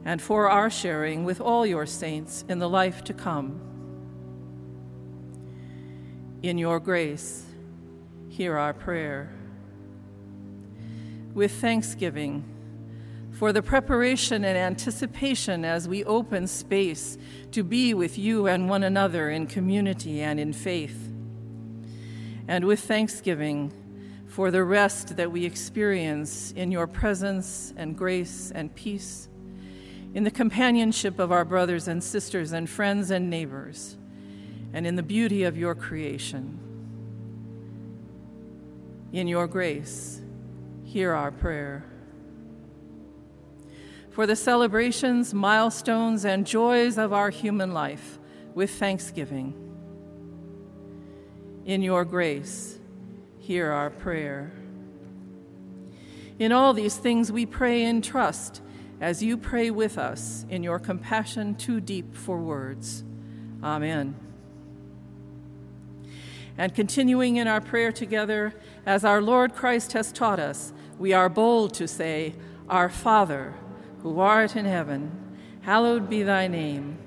and 0.06 0.20
for 0.20 0.48
our 0.48 0.70
sharing 0.70 1.24
with 1.24 1.40
all 1.40 1.66
your 1.66 1.86
saints 1.86 2.44
in 2.48 2.58
the 2.58 2.68
life 2.68 3.04
to 3.04 3.14
come. 3.14 3.60
In 6.42 6.56
your 6.58 6.80
grace, 6.80 7.44
hear 8.28 8.56
our 8.56 8.72
prayer. 8.72 9.30
With 11.34 11.52
thanksgiving, 11.52 12.44
for 13.32 13.52
the 13.52 13.62
preparation 13.62 14.44
and 14.44 14.56
anticipation 14.56 15.64
as 15.64 15.88
we 15.88 16.04
open 16.04 16.46
space 16.46 17.18
to 17.50 17.62
be 17.62 17.92
with 17.92 18.16
you 18.16 18.46
and 18.46 18.68
one 18.68 18.82
another 18.82 19.28
in 19.28 19.46
community 19.46 20.22
and 20.22 20.40
in 20.40 20.52
faith. 20.52 21.03
And 22.46 22.64
with 22.66 22.80
thanksgiving, 22.80 23.72
for 24.26 24.50
the 24.50 24.64
rest 24.64 25.16
that 25.16 25.30
we 25.30 25.44
experience 25.44 26.50
in 26.56 26.72
your 26.72 26.88
presence 26.88 27.72
and 27.76 27.96
grace 27.96 28.50
and 28.52 28.74
peace, 28.74 29.28
in 30.12 30.24
the 30.24 30.30
companionship 30.30 31.20
of 31.20 31.30
our 31.30 31.44
brothers 31.44 31.86
and 31.86 32.02
sisters 32.02 32.52
and 32.52 32.68
friends 32.68 33.12
and 33.12 33.30
neighbors, 33.30 33.96
and 34.72 34.88
in 34.88 34.96
the 34.96 35.02
beauty 35.04 35.44
of 35.44 35.56
your 35.56 35.74
creation. 35.74 36.58
In 39.12 39.28
your 39.28 39.46
grace, 39.46 40.20
hear 40.82 41.12
our 41.12 41.30
prayer. 41.30 41.84
For 44.10 44.26
the 44.26 44.36
celebrations, 44.36 45.32
milestones, 45.32 46.24
and 46.24 46.44
joys 46.44 46.98
of 46.98 47.12
our 47.12 47.30
human 47.30 47.72
life, 47.72 48.18
with 48.52 48.70
thanksgiving. 48.72 49.63
In 51.64 51.80
your 51.80 52.04
grace, 52.04 52.78
hear 53.38 53.72
our 53.72 53.88
prayer. 53.88 54.52
In 56.38 56.52
all 56.52 56.74
these 56.74 56.96
things 56.96 57.32
we 57.32 57.46
pray 57.46 57.84
in 57.84 58.02
trust 58.02 58.60
as 59.00 59.22
you 59.22 59.36
pray 59.36 59.70
with 59.70 59.96
us 59.96 60.44
in 60.50 60.62
your 60.62 60.78
compassion 60.78 61.54
too 61.54 61.80
deep 61.80 62.14
for 62.14 62.38
words. 62.38 63.04
Amen. 63.62 64.14
And 66.56 66.74
continuing 66.74 67.36
in 67.36 67.48
our 67.48 67.60
prayer 67.60 67.92
together, 67.92 68.54
as 68.86 69.04
our 69.04 69.20
Lord 69.20 69.54
Christ 69.54 69.92
has 69.94 70.12
taught 70.12 70.38
us, 70.38 70.72
we 70.98 71.12
are 71.12 71.28
bold 71.28 71.74
to 71.74 71.88
say, 71.88 72.34
Our 72.68 72.88
Father, 72.88 73.54
who 74.02 74.20
art 74.20 74.54
in 74.54 74.64
heaven, 74.64 75.10
hallowed 75.62 76.08
be 76.08 76.22
thy 76.22 76.46
name. 76.46 76.98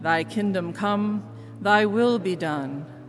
Thy 0.00 0.24
kingdom 0.24 0.72
come, 0.72 1.28
thy 1.60 1.84
will 1.84 2.18
be 2.18 2.36
done, 2.36 2.86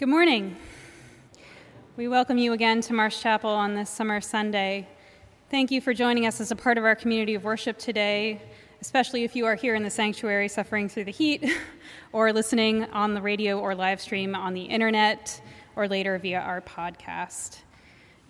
Good 0.00 0.08
morning. 0.08 0.56
We 1.98 2.08
welcome 2.08 2.38
you 2.38 2.54
again 2.54 2.80
to 2.80 2.94
Marsh 2.94 3.20
Chapel 3.20 3.50
on 3.50 3.74
this 3.74 3.90
summer 3.90 4.22
Sunday. 4.22 4.88
Thank 5.50 5.70
you 5.70 5.82
for 5.82 5.92
joining 5.92 6.24
us 6.24 6.40
as 6.40 6.50
a 6.50 6.56
part 6.56 6.78
of 6.78 6.84
our 6.84 6.94
community 6.94 7.34
of 7.34 7.44
worship 7.44 7.76
today, 7.76 8.40
especially 8.80 9.24
if 9.24 9.36
you 9.36 9.44
are 9.44 9.56
here 9.56 9.74
in 9.74 9.82
the 9.82 9.90
sanctuary 9.90 10.48
suffering 10.48 10.88
through 10.88 11.04
the 11.04 11.10
heat 11.10 11.44
or 12.14 12.32
listening 12.32 12.84
on 12.84 13.12
the 13.12 13.20
radio 13.20 13.60
or 13.60 13.74
live 13.74 14.00
stream 14.00 14.34
on 14.34 14.54
the 14.54 14.62
internet 14.62 15.38
or 15.76 15.86
later 15.86 16.16
via 16.16 16.40
our 16.40 16.62
podcast. 16.62 17.58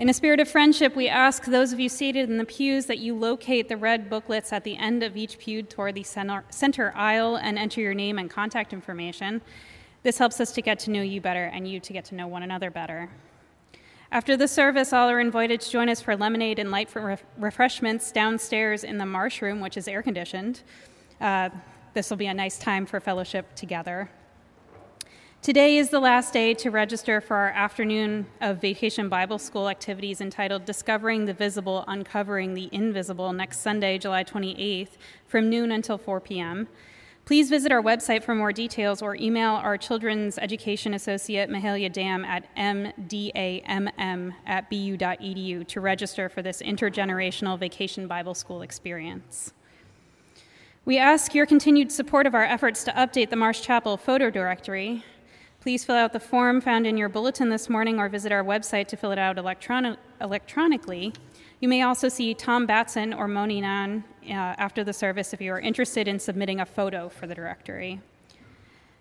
In 0.00 0.08
a 0.08 0.12
spirit 0.12 0.40
of 0.40 0.48
friendship, 0.48 0.96
we 0.96 1.06
ask 1.06 1.44
those 1.44 1.72
of 1.72 1.78
you 1.78 1.88
seated 1.88 2.28
in 2.28 2.36
the 2.36 2.44
pews 2.44 2.86
that 2.86 2.98
you 2.98 3.14
locate 3.14 3.68
the 3.68 3.76
red 3.76 4.10
booklets 4.10 4.52
at 4.52 4.64
the 4.64 4.76
end 4.76 5.04
of 5.04 5.16
each 5.16 5.38
pew 5.38 5.62
toward 5.62 5.94
the 5.94 6.02
center, 6.02 6.92
aisle 6.96 7.36
and 7.36 7.56
enter 7.56 7.80
your 7.80 7.94
name 7.94 8.18
and 8.18 8.28
contact 8.28 8.72
information. 8.72 9.40
This 10.02 10.18
helps 10.18 10.40
us 10.40 10.52
to 10.52 10.62
get 10.62 10.78
to 10.80 10.90
know 10.90 11.02
you 11.02 11.20
better 11.20 11.44
and 11.44 11.68
you 11.68 11.78
to 11.80 11.92
get 11.92 12.06
to 12.06 12.14
know 12.14 12.26
one 12.26 12.42
another 12.42 12.70
better. 12.70 13.10
After 14.12 14.36
the 14.36 14.48
service, 14.48 14.92
all 14.92 15.08
are 15.08 15.20
invited 15.20 15.60
to 15.60 15.70
join 15.70 15.88
us 15.88 16.00
for 16.00 16.16
lemonade 16.16 16.58
and 16.58 16.70
light 16.70 16.88
refreshments 17.38 18.10
downstairs 18.10 18.82
in 18.82 18.98
the 18.98 19.06
Marsh 19.06 19.42
Room, 19.42 19.60
which 19.60 19.76
is 19.76 19.86
air 19.86 20.02
conditioned. 20.02 20.62
Uh, 21.20 21.50
this 21.92 22.08
will 22.08 22.16
be 22.16 22.26
a 22.26 22.34
nice 22.34 22.58
time 22.58 22.86
for 22.86 22.98
fellowship 22.98 23.54
together. 23.54 24.10
Today 25.42 25.78
is 25.78 25.90
the 25.90 26.00
last 26.00 26.32
day 26.32 26.54
to 26.54 26.70
register 26.70 27.20
for 27.20 27.36
our 27.36 27.50
afternoon 27.50 28.26
of 28.40 28.60
Vacation 28.60 29.08
Bible 29.08 29.38
School 29.38 29.68
activities 29.68 30.20
entitled 30.20 30.64
Discovering 30.64 31.24
the 31.24 31.32
Visible, 31.32 31.84
Uncovering 31.88 32.54
the 32.54 32.68
Invisible 32.72 33.32
next 33.32 33.60
Sunday, 33.60 33.96
July 33.96 34.24
28th, 34.24 34.98
from 35.26 35.48
noon 35.48 35.72
until 35.72 35.96
4 35.96 36.20
p.m. 36.20 36.68
Please 37.30 37.48
visit 37.48 37.70
our 37.70 37.80
website 37.80 38.24
for 38.24 38.34
more 38.34 38.52
details 38.52 39.02
or 39.02 39.14
email 39.14 39.52
our 39.52 39.78
Children's 39.78 40.36
Education 40.36 40.94
Associate, 40.94 41.48
Mahalia 41.48 41.88
Damm, 41.88 42.24
at 42.24 42.52
mdamm 42.56 44.32
at 44.46 44.68
bu.edu 44.68 45.64
to 45.68 45.80
register 45.80 46.28
for 46.28 46.42
this 46.42 46.60
intergenerational 46.60 47.56
Vacation 47.56 48.08
Bible 48.08 48.34
School 48.34 48.62
experience. 48.62 49.52
We 50.84 50.98
ask 50.98 51.32
your 51.32 51.46
continued 51.46 51.92
support 51.92 52.26
of 52.26 52.34
our 52.34 52.42
efforts 52.42 52.82
to 52.82 52.90
update 52.94 53.30
the 53.30 53.36
Marsh 53.36 53.60
Chapel 53.60 53.96
photo 53.96 54.28
directory. 54.28 55.04
Please 55.60 55.84
fill 55.84 55.94
out 55.94 56.12
the 56.12 56.18
form 56.18 56.60
found 56.60 56.84
in 56.84 56.96
your 56.96 57.08
bulletin 57.08 57.48
this 57.48 57.68
morning 57.70 58.00
or 58.00 58.08
visit 58.08 58.32
our 58.32 58.42
website 58.42 58.88
to 58.88 58.96
fill 58.96 59.12
it 59.12 59.20
out 59.20 59.36
electroni- 59.36 59.98
electronically. 60.20 61.12
You 61.60 61.68
may 61.68 61.82
also 61.82 62.08
see 62.08 62.34
Tom 62.34 62.66
Batson 62.66 63.14
or 63.14 63.28
Moni 63.28 63.60
Nan 63.60 64.02
uh, 64.24 64.32
after 64.32 64.84
the 64.84 64.92
service 64.92 65.32
if 65.32 65.40
you 65.40 65.52
are 65.52 65.60
interested 65.60 66.08
in 66.08 66.18
submitting 66.18 66.60
a 66.60 66.66
photo 66.66 67.08
for 67.08 67.26
the 67.26 67.34
directory. 67.34 68.00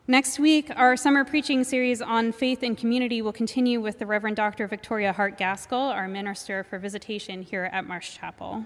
Next 0.07 0.39
week, 0.39 0.71
our 0.75 0.97
summer 0.97 1.23
preaching 1.23 1.63
series 1.63 2.01
on 2.01 2.31
faith 2.31 2.63
and 2.63 2.75
community 2.75 3.21
will 3.21 3.31
continue 3.31 3.79
with 3.79 3.99
the 3.99 4.07
Reverend 4.07 4.37
Dr. 4.37 4.65
Victoria 4.65 5.13
Hart 5.13 5.37
Gaskell, 5.37 5.77
our 5.79 6.07
minister 6.07 6.63
for 6.63 6.79
visitation 6.79 7.43
here 7.43 7.69
at 7.71 7.85
Marsh 7.85 8.17
Chapel. 8.17 8.65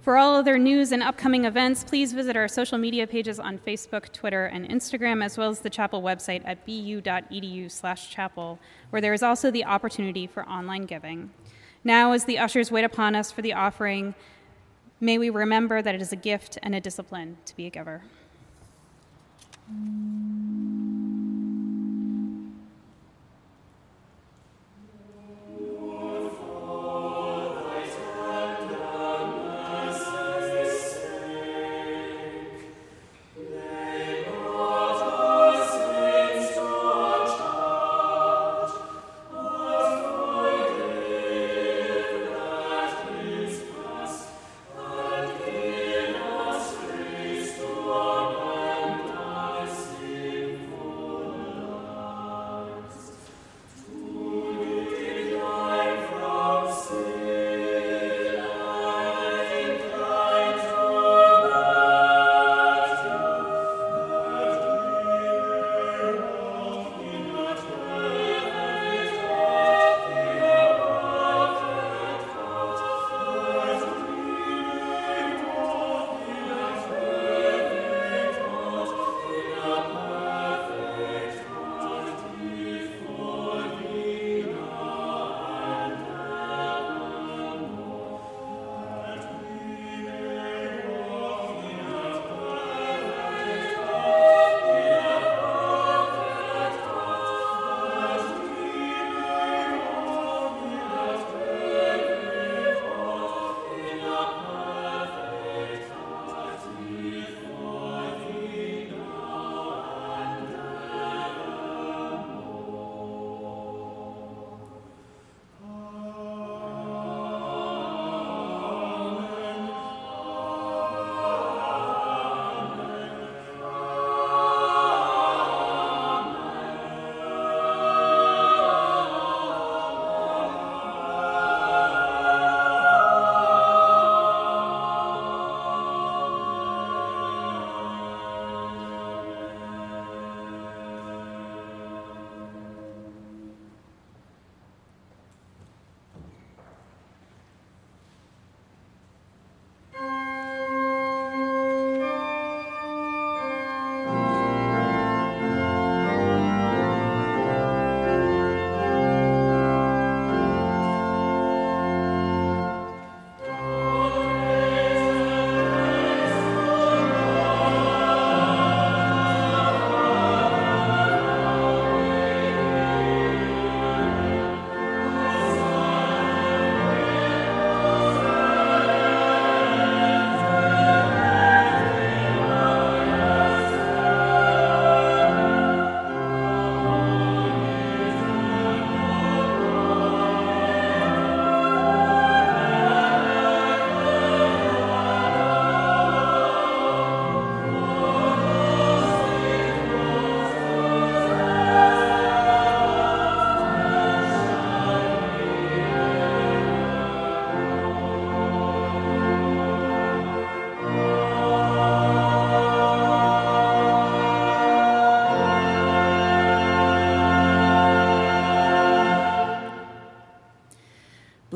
For 0.00 0.16
all 0.16 0.36
other 0.36 0.56
news 0.56 0.90
and 0.92 1.02
upcoming 1.02 1.44
events, 1.44 1.84
please 1.84 2.14
visit 2.14 2.34
our 2.34 2.48
social 2.48 2.78
media 2.78 3.06
pages 3.06 3.38
on 3.38 3.58
Facebook, 3.58 4.10
Twitter, 4.10 4.46
and 4.46 4.66
Instagram, 4.66 5.22
as 5.22 5.36
well 5.36 5.50
as 5.50 5.60
the 5.60 5.68
chapel 5.68 6.00
website 6.00 6.40
at 6.46 6.64
bu.edu/chapel, 6.64 8.58
where 8.88 9.02
there 9.02 9.12
is 9.12 9.22
also 9.22 9.50
the 9.50 9.66
opportunity 9.66 10.26
for 10.26 10.48
online 10.48 10.86
giving. 10.86 11.30
Now, 11.84 12.12
as 12.12 12.24
the 12.24 12.38
ushers 12.38 12.70
wait 12.70 12.84
upon 12.84 13.14
us 13.14 13.30
for 13.30 13.42
the 13.42 13.52
offering, 13.52 14.14
may 15.00 15.18
we 15.18 15.30
remember 15.30 15.82
that 15.82 15.94
it 15.94 16.00
is 16.00 16.12
a 16.12 16.16
gift 16.16 16.58
and 16.62 16.74
a 16.74 16.80
discipline 16.80 17.38
to 17.46 17.56
be 17.56 17.66
a 17.66 17.70
giver. 17.70 18.02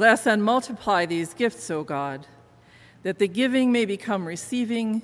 Bless 0.02 0.26
and 0.26 0.42
multiply 0.42 1.06
these 1.06 1.32
gifts, 1.32 1.70
O 1.70 1.84
God, 1.84 2.26
that 3.04 3.20
the 3.20 3.28
giving 3.28 3.70
may 3.70 3.84
become 3.84 4.26
receiving 4.26 5.00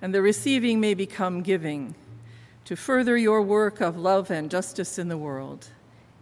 and 0.00 0.14
the 0.14 0.22
receiving 0.22 0.80
may 0.80 0.94
become 0.94 1.42
giving, 1.42 1.94
to 2.64 2.74
further 2.74 3.18
your 3.18 3.42
work 3.42 3.82
of 3.82 3.98
love 3.98 4.30
and 4.30 4.50
justice 4.50 4.98
in 4.98 5.08
the 5.08 5.18
world. 5.18 5.66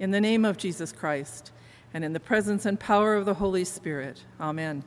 In 0.01 0.11
the 0.11 0.21
name 0.21 0.45
of 0.45 0.59
Jesus 0.59 0.91
Christ, 0.91 1.53
and 1.95 2.05
in 2.05 2.13
the 2.13 2.19
presence 2.19 2.67
and 2.67 2.81
power 2.81 3.15
of 3.15 3.25
the 3.25 3.35
Holy 3.35 3.65
Spirit. 3.65 4.25
Amen. 4.41 4.83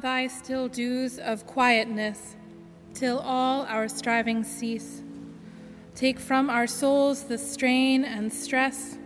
Thy 0.00 0.26
still 0.26 0.68
dews 0.68 1.18
of 1.18 1.46
quietness 1.46 2.36
till 2.94 3.18
all 3.18 3.62
our 3.66 3.88
striving 3.88 4.44
cease. 4.44 5.02
Take 5.94 6.18
from 6.18 6.50
our 6.50 6.66
souls 6.66 7.24
the 7.24 7.38
strain 7.38 8.04
and 8.04 8.32
stress, 8.32 8.98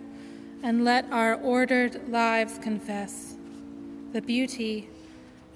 and 0.63 0.85
let 0.85 1.11
our 1.13 1.35
ordered 1.35 2.09
lives 2.09 2.59
confess 2.59 3.35
the 4.13 4.21
beauty 4.21 4.89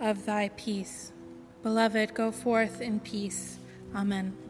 of 0.00 0.26
thy 0.26 0.50
peace. 0.56 1.12
Beloved, 1.62 2.14
go 2.14 2.30
forth 2.30 2.80
in 2.80 3.00
peace. 3.00 3.58
Amen. 3.94 4.43